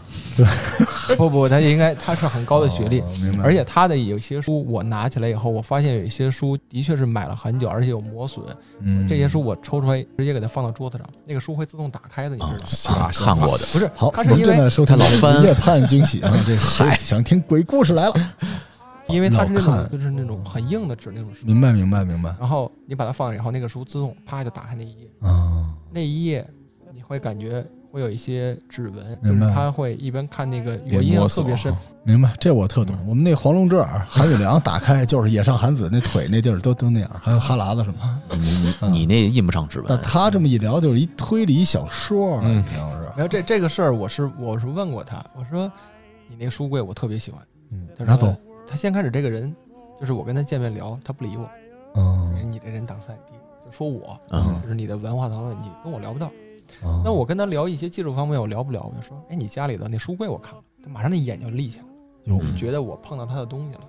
[1.17, 3.05] 不不，他应该他是很高的学历哦，
[3.43, 8.45] 而且他的有些书我拿起来以后，我发现有一些书的确是买了很久，而且有磨损。
[8.79, 13.01] 嗯这些书我抽出来，直接给它放到桌子上，那个书会自动打开的，你啊知道吗？
[13.05, 16.31] 啊，看过的，不是，好，我们它是因为他老翻夜盼惊喜啊！
[16.47, 18.13] 这嗨，想听鬼故事来了。
[19.07, 19.53] 因为它是
[19.91, 22.33] 就是那种很硬的纸那种书，明白，明白，明白。
[22.39, 26.60] 然后你把它放了以后，那个书自动啪就打开那一页，啊，那一页你
[27.11, 32.97] 会感觉会有一些指纹，就是他会一边看那个，我边印象特别深，明白，这我特懂。
[33.05, 38.21] 我们那黄龙之耳，韩宇良打开就是野上韩子那腿那地儿都都那样，还有哈喇子什么。
[38.31, 45.69] 你你你那印不上指纹，但他这么一聊，就是一推理小说，嗯你要是，然后这这个事儿，我是我是问过他，我说
[46.29, 48.33] 你那个书柜我特别喜欢，嗯，他说拿走。
[48.65, 49.53] 他先开始这个人，
[49.99, 51.49] 就是我跟他见面聊，他不理我，
[51.95, 53.33] 嗯，你这人档次很低，
[53.65, 56.31] 就说我，嗯就是你的文化层次，你跟我聊不到。
[56.83, 61.89] 嗯那我跟他聊一些技术方面，我聊不了，我就说，哎，你家里的那书柜我看了，他马上那眼就立起来了，
[62.25, 63.81] 有嗯觉得我碰到他的东西了。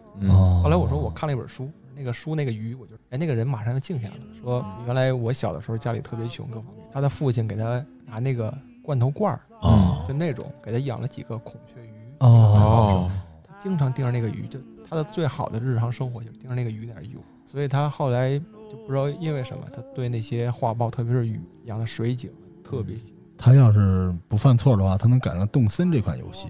[0.62, 10.04] 后来我说我看了一本书，那个书那个鱼，我就哎那个人马上就静下来了，说原来我小的时候家里特别穷，各方面，他的父亲给他拿那个罐头罐儿，哦。
[10.08, 13.10] 就那种给他养了几个孔雀鱼，哦，哦，
[13.46, 22.32] 他经常盯着那个鱼，就他的最好的日常生活就是盯着那个鱼在那儿游，所以他后来就不知道因为什么，他对那些画报，特别是鱼养的水景
[22.72, 23.22] 特别喜欢。
[23.36, 26.48] 他要是不犯错的话，他能赶上动森这款游戏，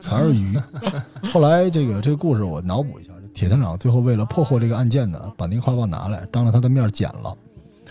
[0.00, 0.58] 全是鱼。
[1.32, 7.34] 后来这个这个故事我脑补一下，铁探长最后为了破获这个案件呢，把那个画报拿来，当着他的面剪了。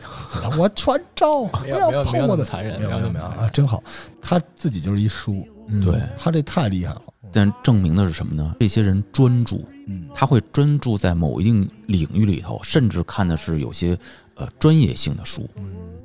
[0.60, 3.82] 我全照，不没有要没有没有那么碰我的残忍没有没有啊，真好。
[4.22, 7.02] 他自己就是一书，嗯对，他这太厉害了。
[7.32, 8.56] 但证明的是什么呢？
[8.60, 13.98] 这些人专注，嗯，他会专注在某一定领域里头，甚至看的是有些
[14.36, 15.50] 呃专业性的书。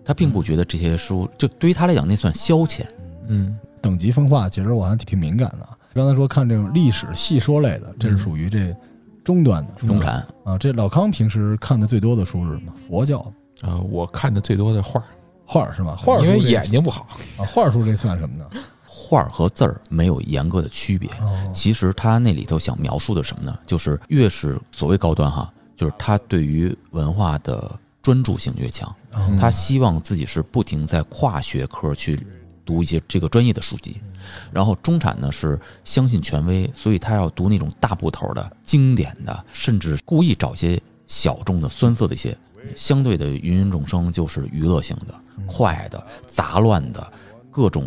[0.05, 2.85] 他并不觉得这些书就对于他来讲那算消遣。
[3.29, 5.69] 嗯等级分化，其实我还挺敏感的。
[5.95, 8.77] 刚才说看这种历史细说类的，这是属于这
[9.25, 10.59] 中端的中产，啊。
[10.59, 12.73] 这老康平时看的最多的书是什么？
[12.87, 13.21] 佛教
[13.63, 15.07] 啊，我看的最多的画儿，
[15.47, 15.97] 画儿是吧？
[15.97, 17.07] 画儿书因为眼睛不好，
[17.39, 18.49] 啊，画儿书这算什么呢？
[18.85, 21.09] 画儿和字儿没有严格的区别。
[21.21, 23.59] 哦，其实他那里头想描述的什么呢？
[23.67, 27.71] 就是越是所谓高端哈，就是他对于文化的
[28.03, 32.27] 专注性越强，嗯他希望自己是不停在跨学科去
[32.65, 34.01] 读一些这个专业的书籍。
[34.53, 42.37] 然后中产呢是相信权威，所以他要读那种大部头的、经典的，甚至故意找一些小众的、酸涩的一些。
[42.77, 45.15] 相对的芸芸众生就是娱乐性的、
[45.47, 47.13] 快的、杂乱的，
[47.51, 47.87] 各种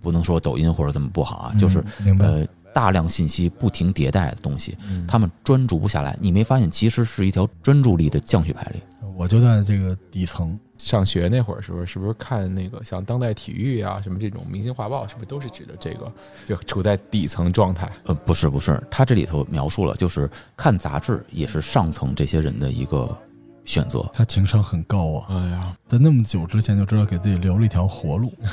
[0.00, 1.84] 不能说抖音或者怎么不好啊，就是。
[2.18, 4.76] 呃大量信息不停迭代的东西，
[5.08, 6.14] 他们专注不下来。
[6.20, 8.82] 你没发现其实是一条专注力的降序排列？
[9.16, 16.12] 我就在这个底层，上学那会儿时候，是不是看那个像当代体育啊，什么这种明星画报，是不是都是指的这个，
[16.46, 17.90] 就处在底层状态？
[18.04, 23.16] 呃，不是不是，他这里头描述了，就是看杂志也是上层这些人的一个
[23.64, 24.06] 选择。
[24.12, 28.34] 他情商很高啊，哎呀，在那么久之前就知道给自己留了一条活路。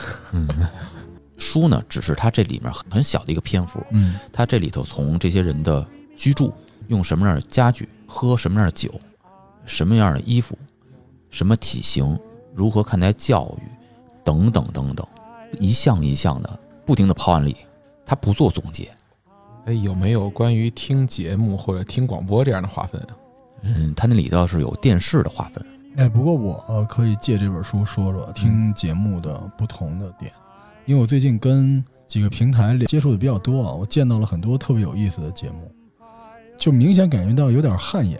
[1.37, 6.53] 书呢，只是它这里面很小的一个篇幅，嗯它这里头从这些人的居住、
[6.87, 8.89] 用什么样的家具、喝什么样的酒、
[9.65, 10.57] 什么样的衣服、
[11.29, 12.19] 什么体型、
[12.53, 13.63] 如何看待教育
[14.23, 15.05] 等等等等，
[15.59, 17.55] 一项一项的不停的抛案例，
[18.05, 18.89] 他不做总结。
[19.65, 23.15] 哎，有没有关于听节目或者听广播这样的划分啊？
[23.61, 25.65] 嗯，他那里倒是有电视的划分。
[25.95, 30.31] 哎，不过我呃可以借这本书说说听节目的不同的点，
[30.85, 35.71] 因为我最近跟几个平台里接触的比较多啊，我见到了很多特别有意思的节目，
[36.57, 38.19] 就明显感觉到有点汗颜。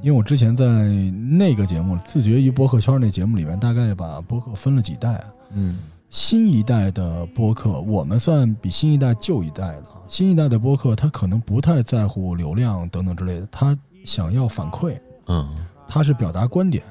[0.00, 5.24] 因为我之前在那个节目自绝于播客圈那节目里面，大概把播客分了几代啊。
[5.54, 9.96] 嗯新一代的播客，我们算比新一代旧一代的啊。
[10.06, 14.94] 新一代的播客，他可能不太在乎流量等等之类的，他想要反馈，
[15.26, 15.48] 嗯，
[15.88, 16.84] 他是表达观点，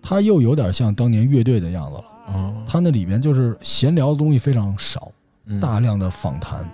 [0.00, 2.04] 他又有点像当年乐队的样子了。
[2.26, 5.10] 哦，他那里边就是闲聊的东西非常少，
[5.46, 5.60] 嗯。
[5.60, 6.68] 大量的访谈，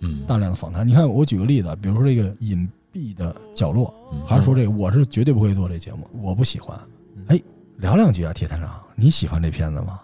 [0.00, 0.86] 嗯，大量的访谈。
[0.86, 4.22] 你看，我举个例子，比如说这个隐蔽的角落，嗯。
[4.26, 6.78] 还是说这个，我是绝对不会做这节目，我不喜欢。
[7.28, 7.40] 哎，
[7.78, 10.00] 聊两句啊，铁探长，你喜欢这片子吗？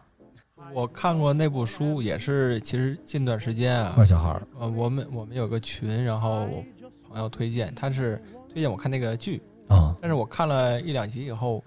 [0.74, 6.62] 我看过那部书，也是其实近段时间啊坏，小孩儿，呃，我们我们有个群，然后我
[7.08, 8.20] 朋友推荐，他是
[8.52, 11.64] 推荐我看那个剧，啊，但是我看了一两集以后，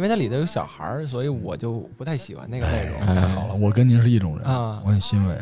[0.00, 3.00] 因为它里头有小孩儿，所以我就不太喜欢那个内容。
[3.02, 5.36] 哎太好了，我跟您是一种人啊我很欣慰。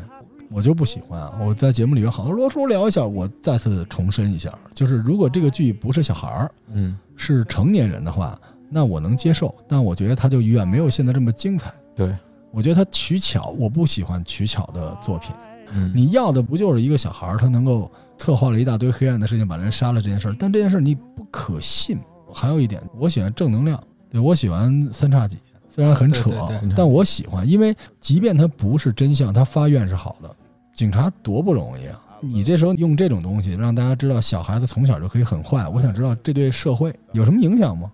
[0.51, 1.33] 我就不喜欢啊！
[1.38, 8.37] 我在节目里面好多罗叔聊一下，我再次重申一下，就是如果这个剧不是小孩儿，嗯，是成年人的话，
[8.71, 11.71] 那我能接受，但我觉得它就远没有现在这么精彩。
[11.94, 12.16] 对，
[12.51, 15.37] 我觉得它取巧，我不喜欢取巧的作品。
[15.71, 21.99] 嗯，你要的不就是一个小孩儿，他能够策划了一大堆黑暗的事情，把人杀了这件事儿，但这件事儿你不可信。
[22.33, 23.79] 还有一点，我喜欢正能量，
[24.11, 25.37] 对我喜欢三叉戟，
[25.68, 30.35] 虽然很扯，对对对但我喜欢，因为即便它不是真相，它发愿是好的。
[30.73, 32.01] 警察多不容易啊！
[32.21, 37.90] 你这时候用这种东西让大家知道小孩子从小就可以很坏，我想知道这对社会有什么影响吗？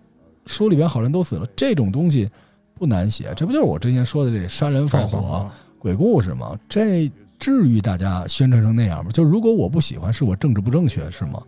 [0.46, 2.30] 书里边好人都死了，这种东西
[2.74, 6.58] 不难写，这不就是我之前说的这杀人放火、鬼故事吗？
[6.68, 9.10] 这至于大家宣传成那样吗？
[9.10, 11.42] 就如果我不喜欢，是我政治不正确是吗？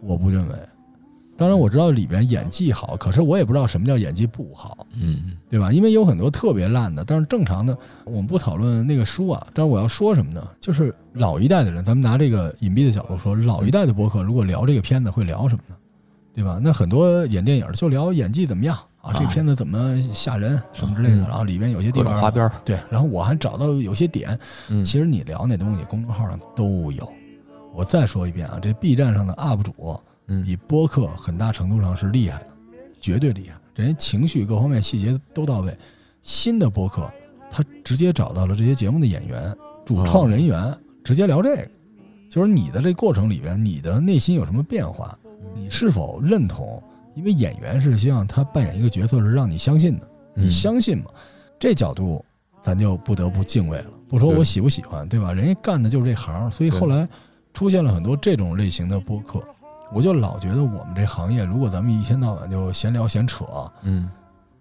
[0.00, 0.54] 我不认为。
[1.36, 5.70] 当然我知道里边演技好，可是我也不知道什么叫演技不好，嗯对吧？
[5.70, 9.46] 因为有很多特别烂的，但是正常的我们不讨论那个书啊。
[9.52, 10.46] 但是我要说什么呢？
[10.60, 15.76] 就是老一代的人，咱们拿这个隐蔽的角度说，老一代的博客如果聊这个片子会聊什么呢？
[16.34, 16.58] 对吧？
[16.62, 27.08] 那很多演电影就聊演技怎么样啊，这啊片子怎么吓人什么之类的，嗯然后里边有些地方花边儿，对，然后我还找到有些点，嗯，其实你聊那东西，公众号上都有。
[27.74, 32.48] 我再说一遍啊，这 B 站上的 UP 主嗯比播客很大程度上是厉害的，
[33.00, 35.76] 绝对厉害，人家情绪各方面细节都到位。
[36.22, 37.08] 新的播客，
[37.50, 41.68] 他直接找到了这些节目的演员、主创人员，直接聊这个，
[42.28, 45.16] 就是你的这过程里边，你的内心有什么变化，
[45.54, 46.82] 你是否认同
[47.14, 51.04] 因为演员是希望他扮演一个角色是让你相信的，你嗯相信吗？
[51.58, 52.24] 这角度
[52.60, 53.86] 咱就不得不敬畏了。
[54.08, 55.32] 不说我喜不喜欢，对吧？
[55.32, 57.08] 人家干的就是这行，所以后来
[57.54, 59.40] 出现了很多这种类型的播客。
[59.92, 63.44] 我就老觉得我们这行业，如果咱们一天到晚就闲聊闲扯，
[63.82, 64.08] 嗯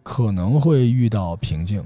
[0.04, 1.84] 可能会遇到瓶颈，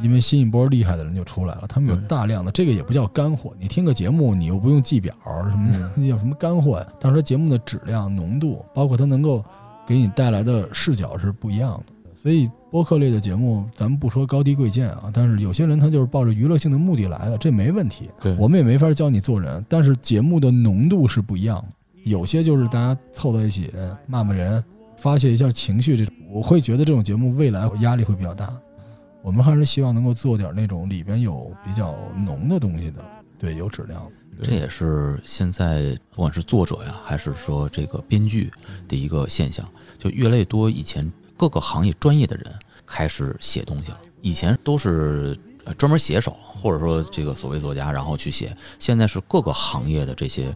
[0.00, 5.14] 因为新一波厉害的人就出来了，他们有大量的这个也不叫干货，你听个节目你又不用记表
[5.50, 6.86] 什么的，那 叫什么干货呀？
[7.00, 9.42] 但是说节目的质量、浓度，包括它能够
[9.86, 11.92] 给你带来的视角是不一样的。
[12.14, 18.10] 所以播客类的节目，咱们不说高低贵贱啊，但是有些人他就是抱着娱乐性的目的来的，这没问题。
[18.20, 21.66] 对我们也没法教你做人，但是节目的浓度是不一样的。
[22.04, 23.72] 有些就是大家凑在一起
[24.06, 24.62] 骂骂人，
[24.96, 28.56] 发泄一下情绪，这种我会觉得这种节目未来压力会比较大。
[29.22, 33.02] 我们还是希望能够做点那种里边有比较浓的东西的，
[33.38, 34.06] 对，有质量。
[34.42, 38.52] 这也是现在不管是作者呀，还是说这个编剧
[38.86, 39.66] 的一个现象，
[39.98, 42.52] 就越来越多以前各个行业专业的人
[42.84, 44.00] 开始写东西了。
[44.20, 45.34] 以前都是
[45.78, 48.54] 专门写手，或者说这个所谓作家，然后去写。
[48.78, 50.54] 现在是各个行业的这些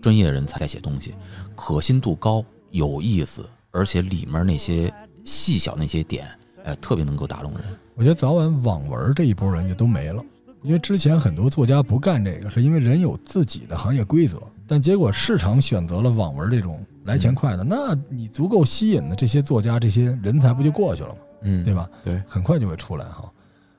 [0.00, 1.14] 专业人才在写东西，
[1.54, 4.92] 可信度高，有意思，而且里面那些
[5.24, 6.26] 细小那些点，
[6.64, 7.60] 哎，特别能够打动人。
[7.94, 10.22] 我觉得早晚网文这一波人就都没了，
[10.62, 21.16] 因为之前很多作家不干这个，是因为人有自己的行业规则，但结果市场选择了网文这种来钱快的，那你足够吸引的这些作家、这些人才不就过去了吗？
[21.42, 21.74] 嗯，对？
[21.74, 21.88] 吧？
[22.04, 23.30] 对，很快就会出来哈。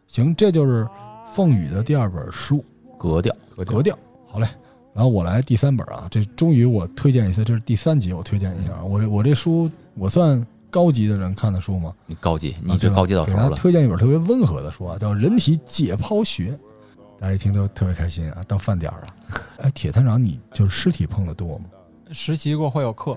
[0.07, 0.87] 行，这就是
[1.33, 2.63] 凤羽的第二本书
[2.97, 3.33] 格调，
[3.65, 3.95] 《格调》。
[4.27, 4.47] 好嘞，
[4.99, 8.83] 然后我来第三本啊，这终于我推荐一次，这是第三集，我推荐一下啊。
[8.83, 11.93] 我这我这书我算高级的人看的书吗？
[12.05, 13.55] 你高级，你这高级到头给大家。
[13.55, 16.51] 推荐一本特别温和的书啊，叫《人体解剖学》，
[17.17, 18.43] 大家一听都特别开心啊。
[18.45, 19.07] 到饭点儿了，
[19.63, 21.65] 哎，铁探长，你就是尸体碰的多吗？
[22.11, 23.13] 实习过会有课，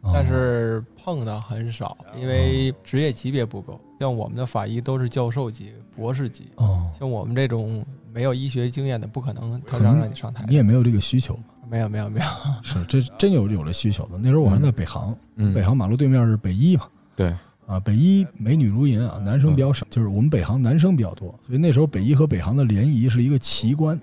[0.00, 3.80] 哦但是碰的很少，因为职业级别不够。
[4.02, 10.56] 像我们的法医都是教授级、博士级，哦，像我们这种没有医学经验的，不可能他可能让让你上台你。
[10.56, 11.38] 也没有这个需求，
[11.70, 12.26] 没有没有 没有，
[12.64, 14.18] 是这真有有了需求的。
[14.18, 17.32] 那时候我还在北航，嗯，北航马路对面是北医嘛，对，
[17.64, 23.96] 啊，北医美女如云啊，男生比较少，就是我们北航男生比较多，所以那时候北医和北航的联谊是一个奇观，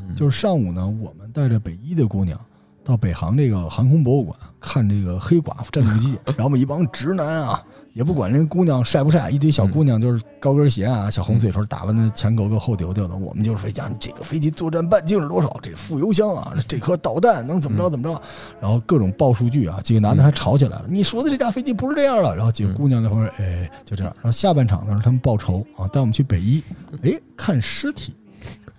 [0.00, 0.14] 嗯。
[0.16, 2.40] 就是上午呢，我们带着北医的姑娘
[2.82, 7.62] 到北航这个航空博物馆看这个黑寡妇战斗机， 然后我们一帮直男啊，
[7.92, 18.22] 也不管人姑娘晒不晒，一堆小姑娘就是高跟鞋啊，小红嘴唇，打扮的前狗狗后丢丢的，我们就是说讲这个飞机作战半径是多少，这副油箱啊，这颗导弹能怎么着怎么着，
[18.60, 26.62] 然后各种报数据啊，几个男的还吵起来了，你说的这架飞机不是这样的，然后几个姑娘在旁边，哎，就这样，然后下半场呢是他们报仇啊，带我们去北医，
[27.02, 28.14] 哎，看尸体。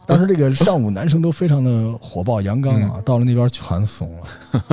[0.05, 4.65] 当时这个上午男生都非常的火爆阳刚啊，到了那边全怂了。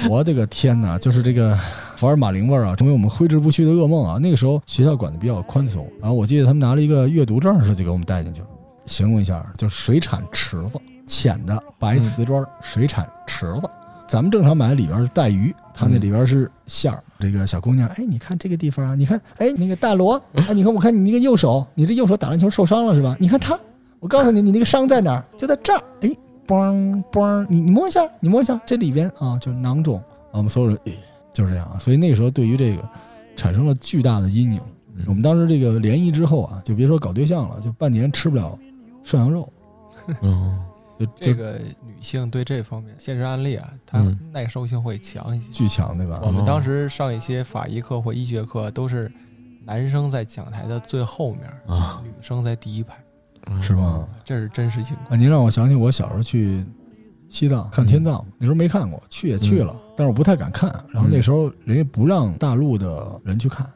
[0.08, 0.98] 我的个天哪！
[0.98, 1.58] 就是这个
[2.02, 4.18] 福尔马林味儿啊，成为我们挥之不去的噩梦啊。
[4.18, 8.46] 那个时候学校管的比较宽松，然后我记得他们拿了一个阅读证似的就给我们带进去了。
[8.86, 13.70] 形容一下，就是水产池子，浅的白瓷砖水产池子。
[14.08, 17.00] 咱们正常买里边是带鱼，它那里边是馅儿。
[17.20, 23.16] 这个小姑娘，哎，你看这个地方啊，你看，哎，那个大罗，哎，你看，我看你那个右手，你这右手打篮球受伤了是吧？
[23.20, 23.56] 你看他，
[24.00, 25.24] 我告诉你，你那个伤在哪儿？
[25.38, 25.80] 就在这儿。
[26.00, 26.10] 哎，
[26.48, 30.02] 嘣嘣，你你摸一下，你摸一下，这里边啊就是囊肿。
[30.32, 30.92] 我们所有人，哎，
[31.32, 31.78] 就是这样啊。
[31.78, 32.88] 所以那个时候对于这个
[33.36, 34.60] 产生了巨大的阴影。
[34.94, 38.56] 嗯我们当时这个联谊之后啊，就别说搞对象了，就半年吃不了
[39.02, 39.50] 涮羊肉，
[40.20, 40.62] 嗯，
[41.00, 45.50] 就就这个女性对这方面现实案例啊，她嗯耐受性会强一些。
[45.50, 46.20] 巨强，对吧？
[46.22, 49.10] 我们当时上一些法医课或医学课，都是
[49.64, 52.94] 男生在讲台的最后面，啊，女生在第一排，
[53.62, 54.06] 是吗？
[54.22, 55.08] 这是真实情况。
[55.08, 56.62] 啊，您让我想起我小时候去
[57.32, 60.70] 西藏看天葬，那时候没看过，去也去了，但是我不太敢看。
[60.90, 63.66] 然后那时候人家不让大陆的人去看。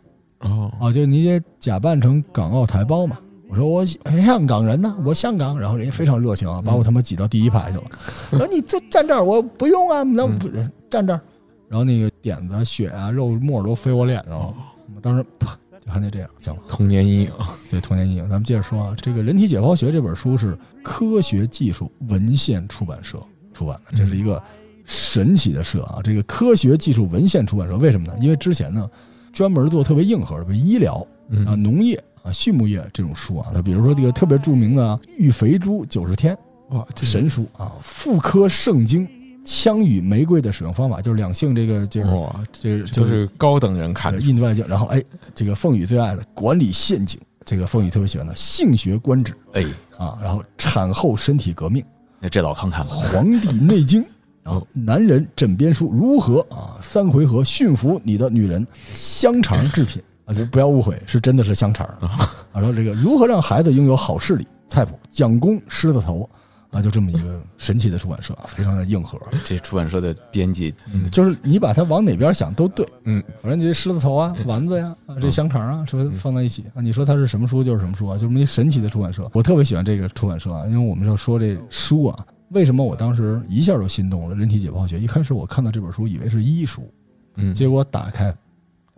[0.40, 3.18] 哦，啊，就你得假扮成港澳台胞嘛。
[3.48, 7.84] 我说我香港人呢，我香港，然后人家非常热情啊，把我他妈挤到第一排去了。
[8.32, 10.48] 然后你就站这儿，我不用啊，那不
[10.90, 11.20] 站这儿。
[11.68, 14.54] 然后那个点子、血啊、肉沫都飞我脸上了，
[14.94, 16.60] 我当时啪就还得这样，行了。
[16.68, 17.32] 童年阴影，
[17.70, 23.18] 对童年阴影，咱们接着说啊，这个《人体解剖学》这本书是科学技术文献出版社
[23.56, 24.42] 出版的，这是一个
[24.84, 26.00] 神奇的社啊。
[26.04, 28.14] 这个科学技术文献出版社为什么呢？
[28.20, 28.88] 因为之前呢，
[29.32, 33.50] 专门做特别硬核的，比如医疗啊、嗯，农业啊、畜牧业这种书啊。
[33.54, 36.36] 它比如说这个特别著名的《育肥猪九十天》
[36.76, 39.06] 哇，这神书啊，《妇科圣经》。
[39.48, 45.00] 枪与玫瑰的使用方法就是两性这个就是哇，这个就是高等人看的，印度外经，然后哎，
[45.36, 49.64] 这个凤羽最爱的管理陷阱，这个凤羽特别喜欢的性学官职哎，
[49.96, 51.84] 啊，然后产后身体革命，
[52.26, 54.02] 那这老康看了，《黄帝内经》
[54.42, 56.74] 然后男人枕边书如何啊？
[56.80, 62.34] 三回合驯服你的女人，香肠制品啊，就不要误会，是真的是香肠 啊。
[62.52, 66.28] 然后这个如何让孩子拥有好视力菜谱，蒋公狮子头
[66.76, 69.18] 啊，就这么一个神奇的出版社，非常的硬核。
[69.44, 70.74] 这出版社的编辑，
[71.10, 76.82] 就是你把它往哪边想都对，嗯，反正你这狮子头啊、丸子呀、啊这香肠啊，是不是放在一起啊？
[76.82, 79.28] 你说它是什么书就是什么书啊，就这么一神奇的出版社。
[79.32, 84.34] 我特别喜欢这个出版社啊，因为我们要说这书啊，为什么我当时一下就心动了？
[84.34, 86.92] 人体解剖学，一开始我看到这本书以为是医书，
[87.36, 88.34] 嗯，结果打开，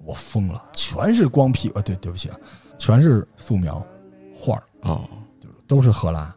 [0.04, 1.82] 我疯了，全是光屁啊！
[1.82, 2.36] 对，对不起啊，
[2.76, 3.84] 全是素描
[4.34, 5.08] 画儿，哦，
[5.66, 6.34] 都是赫拉，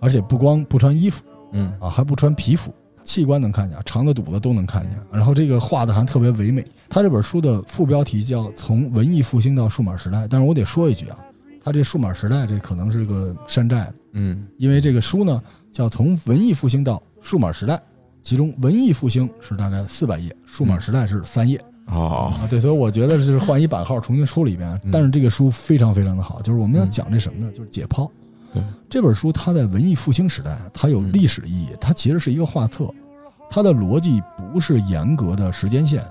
[0.00, 1.22] 而且不光不穿衣服。
[1.52, 2.70] 嗯啊，还不穿皮肤，
[3.04, 5.00] 器官能看见，肠子、肚子都能看见。
[5.10, 6.62] 然后这个画的还特别唯美。
[6.90, 11.18] 他这本书的副标题叫《从文艺复兴到数码时代》，但是我得说一句啊，
[11.64, 15.42] 他这数码时代这可能是个山寨，嗯因为这个书呢
[15.72, 17.80] 叫从文艺复兴到数码时代，
[18.20, 21.58] 其中文艺复兴是大概四百页，数码时代是三页。
[21.86, 27.50] 哦，啊，对，所以我觉得就是换一版号重新出了一遍，但是这个书非常非常的好，就是我们要讲这什么呢？
[27.52, 28.06] 就是解剖。
[28.52, 32.88] 对，这本书它在文艺复兴时代，它有历史意义，它其实是一个画册，
[33.50, 36.04] 它的逻辑不是严格的时间线，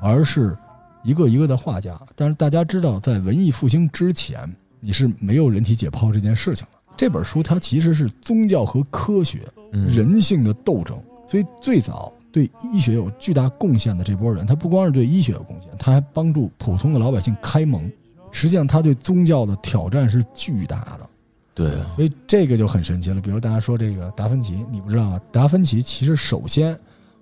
[0.00, 0.56] 而是
[1.02, 1.98] 一个一个的画家。
[2.16, 6.78] 但是大家知道，在文艺复兴之前，你是没有人体解剖这件事情的。
[6.96, 9.40] 这本书它其实是宗教和科学、
[9.72, 17.90] 嗯人性的斗争，所以最早对医学有巨大贡献的这波人，他不光是对医学有贡献，他还帮助普通的老百姓开蒙。
[18.30, 21.08] 实际上，他对宗教的挑战是巨大的，
[21.54, 23.20] 对，所以这个就很神奇了。
[23.20, 25.20] 比如大家说这个达芬奇，你不知道啊？
[25.30, 26.76] 达芬奇其实首先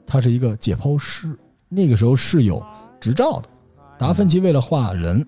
[0.07, 2.64] 他是一个解剖师，那个时候是有
[2.99, 3.49] 执照的。
[3.99, 5.24] 达芬奇为了画人，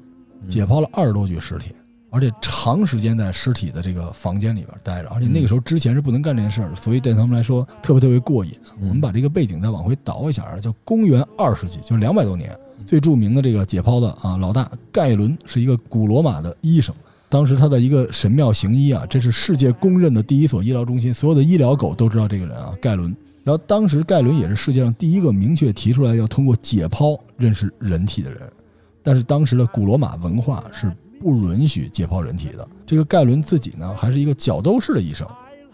[0.48, 1.70] 解剖了二十多具尸体，
[2.10, 8.52] 而且长时间在尸体的这个房间里边待着，而且那个时候之前是不能干这件事儿的，所以对他们来说特别特别过瘾。
[8.80, 16.94] 我们把这个背景再往回倒一下啊，叫公元二世纪，就是两百多年，最著名的这个解剖的啊老大盖伦是一个古罗马的医生。
[17.34, 23.12] 当时他在一个神庙行医啊，这是世界公认的第一所医疗中心，所有的医疗狗都知道这个人啊，盖伦。
[23.42, 28.40] 然后当时盖伦也是世界上第一个明确提出来要通过解剖认识人体的人，
[29.02, 32.68] 但是当时的古罗马文化是不允许解剖人体的。
[32.86, 35.26] 这个盖伦自己呢，还是一个角斗士的医生，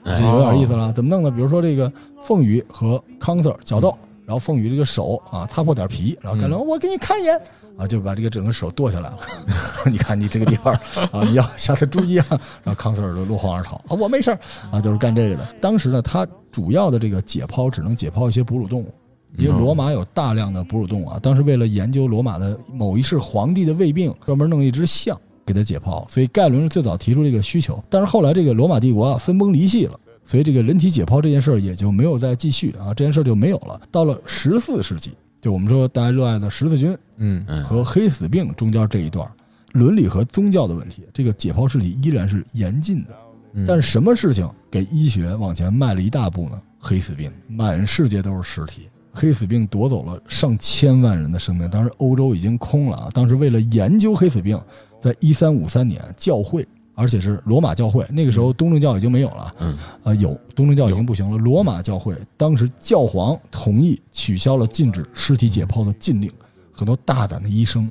[0.03, 0.91] 这有点意思了。
[0.95, 1.31] 怎么弄呢？
[1.31, 1.93] 比如说这个
[2.23, 3.95] 凤羽和康 Sir 角斗，
[4.31, 7.37] 然后凤羽这个手啊擦破点皮，然后盖伦我给你看一眼
[7.77, 9.19] 啊，就把这个整个手剁下来了。
[9.91, 10.73] 你看你这个地方
[11.11, 12.27] 啊，你要下次注意啊。
[12.63, 14.39] 然后康 Sir 就落荒而逃啊，我没事儿
[14.71, 15.45] 啊，就是干这个的。
[15.61, 18.95] 当时呢，他主要的这个解剖只能解剖一些哺乳动物。
[19.37, 27.83] 因为罗马有大量的哺乳动物啊，当时为了研究罗马的某一世皇帝的胃病，专门弄了一只象给他解剖，所以盖伦是最早提出这个需求。
[27.91, 33.81] 但是后来这个罗马帝国啊分崩离析了，所以这个人体解剖这件事儿也就没有再继续啊，这件事儿就没有了。
[33.91, 39.29] 到了十四世纪，就我们说大家热爱的十字军嗯嗯和黑死病中间这一段，
[39.73, 43.17] 伦理和宗教的问题，这个解剖尸体依然是严禁的。
[43.55, 46.61] 嗯，但是什么事情给医学往前迈了一大步呢？
[46.79, 48.89] 黑死病，满世界都是尸体。
[49.13, 53.11] 黑死病夺走了上千万人的生命，当时欧洲已经空了啊！
[53.13, 54.59] 当时为了研究黑死病，
[55.01, 56.65] 在一三五三年，教会，
[57.01, 61.39] 而且是罗马教会，那个时候东正教已经没有了，嗯，啊，有东正教已经不行了。
[61.39, 66.31] 罗马教会当时教皇同意取消了禁止尸体解剖的禁令，
[66.71, 67.91] 很多大胆的医生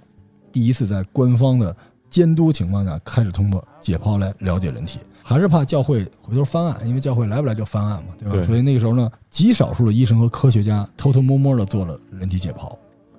[0.51, 1.75] 第一次在官方的
[2.07, 8.31] 监督情况下开始通过解剖来了解人体，还是怕教会回头翻案，因为教会来不来就翻案嘛，对吧？
[8.33, 12.71] 对所以那个时候呢，极少数的医生和科学家偷偷摸摸的做了人体解剖，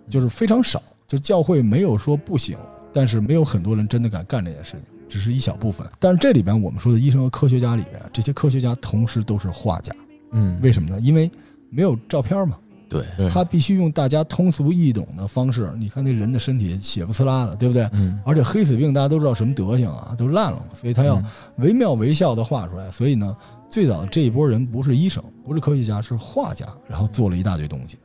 [0.08, 2.56] 就是非常少，就教会没有说不行，
[2.92, 4.80] 但是没有很多人真的敢干这件事情。
[5.10, 9.92] 只是一小部分，但是这里边我们说的医生和科学家里边，这些科学家同时都是画家，
[10.30, 11.00] 嗯为什么呢？
[11.00, 11.30] 因为
[11.68, 12.56] 没有照片嘛，
[12.88, 15.72] 对，他必须用大家通俗易懂的方式。
[15.76, 17.88] 你看那人的身体血不呲啦的，对不对？
[17.92, 21.24] 嗯而且黑死病大家都知道什么德行啊，都烂了嘛，所以他要嗯
[21.58, 22.90] 惟妙惟肖的画出来。
[22.90, 23.36] 所以呢，
[23.68, 27.98] 最早这一波人不是医生，不是科学家，是画家，然后做了一大堆东西。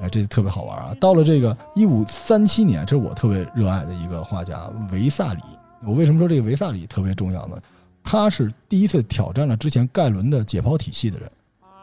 [0.00, 0.94] 哎，这特别好玩啊！
[1.00, 5.40] 到了这个一五三七年，这是我特别热爱的一个画家维萨里。
[5.86, 7.56] 我为什么说这个维萨里特别重要呢？
[8.02, 11.30] 他是第一次挑战了之前盖伦的解剖体系的人，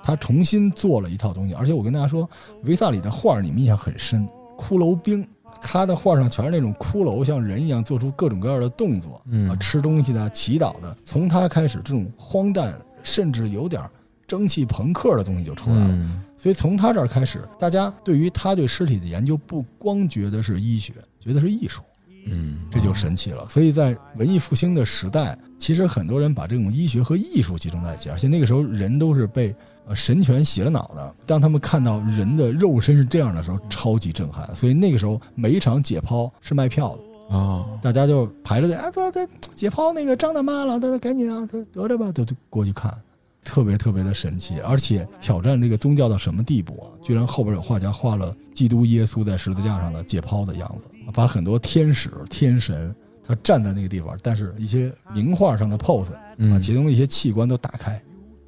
[0.04, 1.54] 他重新做了一套东西。
[1.56, 2.30] 而且我跟大家说，
[2.64, 4.28] 维萨里的画儿你们印象很深，
[4.58, 5.28] 骷髅兵，
[5.60, 10.96] 他的画上全是那种骷髅像人一样做出各种各样的动作，嗯啊，吃东西的、祈祷的。
[11.04, 13.84] 从他开始，这种荒诞甚至有点
[14.28, 15.90] 蒸汽朋克的东西就出来了。
[15.90, 21.84] 嗯所以从他这儿开始，大家对于他对尸体的研究，不光觉得是医学，觉得是艺术。
[22.26, 23.48] 嗯这就神奇了。
[23.50, 29.56] 所以在文艺复兴的时代，其实很多人把这种医学和艺术集中在一起，而且那个时候人都是被
[29.88, 31.16] 呃神权洗了脑的。
[31.26, 34.54] 当他们看到人的肉身是这样的时候，超级震撼。
[34.56, 39.20] 所以那个时候每一场解剖是卖票的，哦，大家就排着队啊，走走，
[39.54, 42.96] 解剖那个张大妈了，大家赶紧啊，得得着吧，就就过去看。
[43.44, 46.88] 特别特别的神奇，而且挑战这个宗教到什么地步啊？
[47.02, 58.02] 居然后边有画家画了基督耶稣在十字架上的解剖的样子，把很多天使、天神他站在那个地方，但是一些名画上的 pose 把嗯，其中一些器官都打开，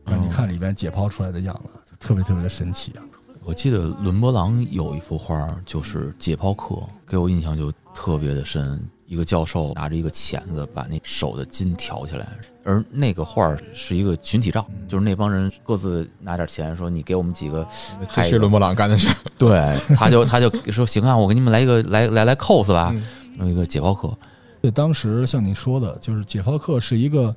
[0.05, 3.03] 让你哦看里边解剖出来的样子，就特别特别的神奇啊！
[3.45, 8.79] 我记得伦勃朗有一幅画，就是解剖课，给我印象就特别的深。
[9.05, 12.27] 一个教授拿着一个钳子，把那手的筋挑起来，
[12.63, 17.67] 而那个画儿是一个群体照，就是那帮人各自拿点钱，说你给我们几个
[17.99, 19.15] 这拍一个是伦勃朗干的事儿。
[19.37, 22.95] 对，他就他就说行啊，我给你们来一个来来来 cos 吧，
[23.37, 24.15] 弄一个解剖课。
[24.61, 27.35] 对，当时像你说的，就是解剖课是一个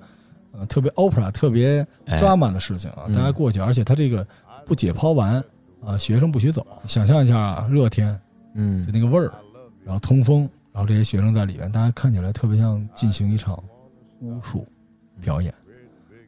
[0.52, 4.24] 呃特别 opera、特别哎 drama 的事情啊，嗯大家过去，而且他这个
[4.64, 5.42] 不解剖完
[5.84, 6.64] 啊，学生不许走。
[6.86, 8.18] 想象一下啊，热天
[8.54, 9.32] 嗯就那个味儿，
[9.84, 13.59] 然后通风，然后这些学生在里面，大家看起来特别像进行一场
[14.20, 14.66] 巫术
[15.22, 15.51] 表演，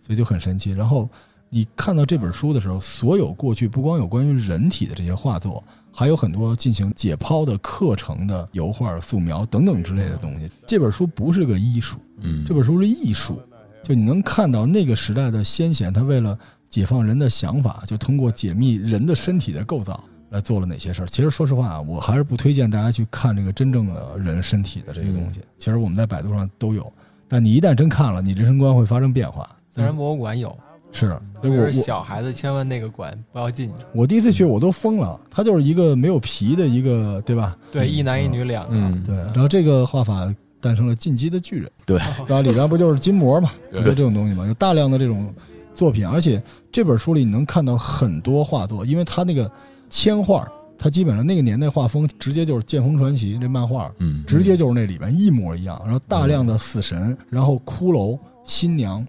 [0.00, 0.70] 所以就很神奇。
[0.70, 1.06] 然后
[1.50, 10.50] 你看到这本书的时候，所有过去不光有关于人体的这些画作，还有很多进行解剖的课程的油画、素描等等之类的东西。
[10.66, 13.38] 这本书不是个医术，嗯，这本书是艺术，
[13.84, 16.38] 就你能看到那个时代的先贤，他为了
[16.70, 21.06] 解放人的想法，就通过解密人的身体的构造来做了哪些事儿。
[21.06, 25.40] 其实说实话啊，我还是不推荐大家去看这个真正的人身体的这些东西。
[25.56, 26.92] 其实我们在百度上都有，
[27.26, 29.48] 但你一旦真看了，你人生观会发生变化。
[29.70, 30.56] 自然博物馆有，
[30.92, 31.08] 是，
[31.40, 33.74] 特别是所以我我小孩子千万那个馆不要进去。
[33.92, 37.56] 我第一次去我都疯了，它就是一个没有皮的一个，对吧？
[37.70, 38.70] 对，一男一女两个。
[38.72, 45.32] 嗯，对，然后这个画法诞生了进击的巨人，对然后里边不就是筋膜嘛， 对就这种东西嘛，有大量的这种
[45.74, 49.48] 作品，而且这本书里你能看到很多画作，因为它那个
[49.88, 59.06] 铅画，它基本上那个年代画风直接就是《剑锋传奇》这漫画，嗯，直接就是那里边一模一样，然后大量的死神，然后骷髅、新娘，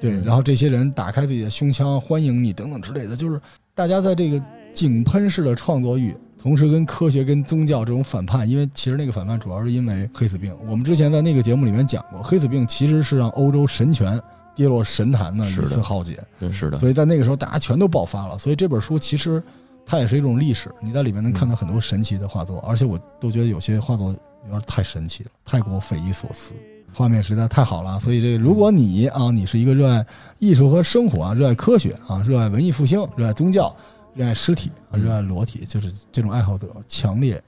[0.00, 3.40] 对，嗯然后这些人打开自己的胸腔欢迎你等等之类的，就是
[3.74, 4.40] 大家在这个
[4.72, 10.54] 井喷式的创作欲，同时跟科学跟宗教这种反叛，因为其实那个反叛主要是因为黑死病。
[10.68, 14.20] 我们之前在那个节目里面讲过，黑死病其实是让欧洲神权
[14.54, 18.38] 跌落神坛的一次浩劫，对是的，所以在那个时候大家全都爆发了。
[18.38, 19.42] 所以这本书其实
[19.90, 24.08] 它也是一种历史，你在里面能看到很多神奇的画作，而且我都觉得有些画作
[24.44, 26.52] 有点太神奇了，太过匪夷所思。
[26.92, 30.04] 画面实在太好了，所以这个如果你啊，你是一个热爱
[30.38, 33.74] 艺术和生活啊，热爱科学啊，热爱文艺复兴，热爱宗教，
[34.14, 37.42] 热爱尸体啊，热爱裸体，就是这种爱好者，强烈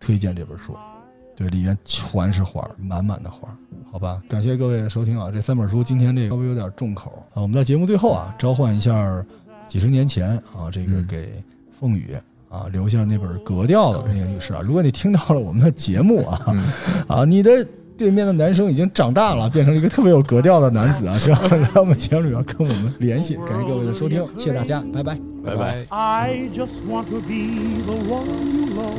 [0.00, 0.74] 推荐这本书。
[1.36, 3.56] 对，里面全是花儿，满满的花儿，
[3.90, 4.22] 好吧？
[4.28, 5.30] 感谢各位的收听啊！
[5.30, 7.40] 这三本书今天这个稍微有点重口啊。
[7.40, 9.24] 我们在节目最后啊，召唤一下
[9.66, 11.42] 几十年前啊，这个嗯给
[11.82, 12.16] 凤羽
[12.48, 16.62] 啊留下那本格调的那个女士啊，如果你听到了我们的节目啊，嗯
[17.08, 17.66] 啊，你的
[17.98, 23.34] 对面的男生已经长大了，变成了一个特别有格调的男子啊，希望来我们节目里边跟我们联系。
[23.46, 25.18] 感谢各位的收听，谢谢大家，拜拜。
[25.44, 25.84] 拜拜。
[25.90, 28.24] I just want to be the one
[28.54, 28.94] you love.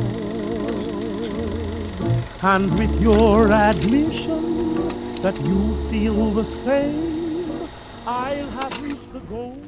[2.42, 4.76] And with your admission
[5.22, 7.70] that you feel the same,
[8.06, 9.63] I'll have reached the goal.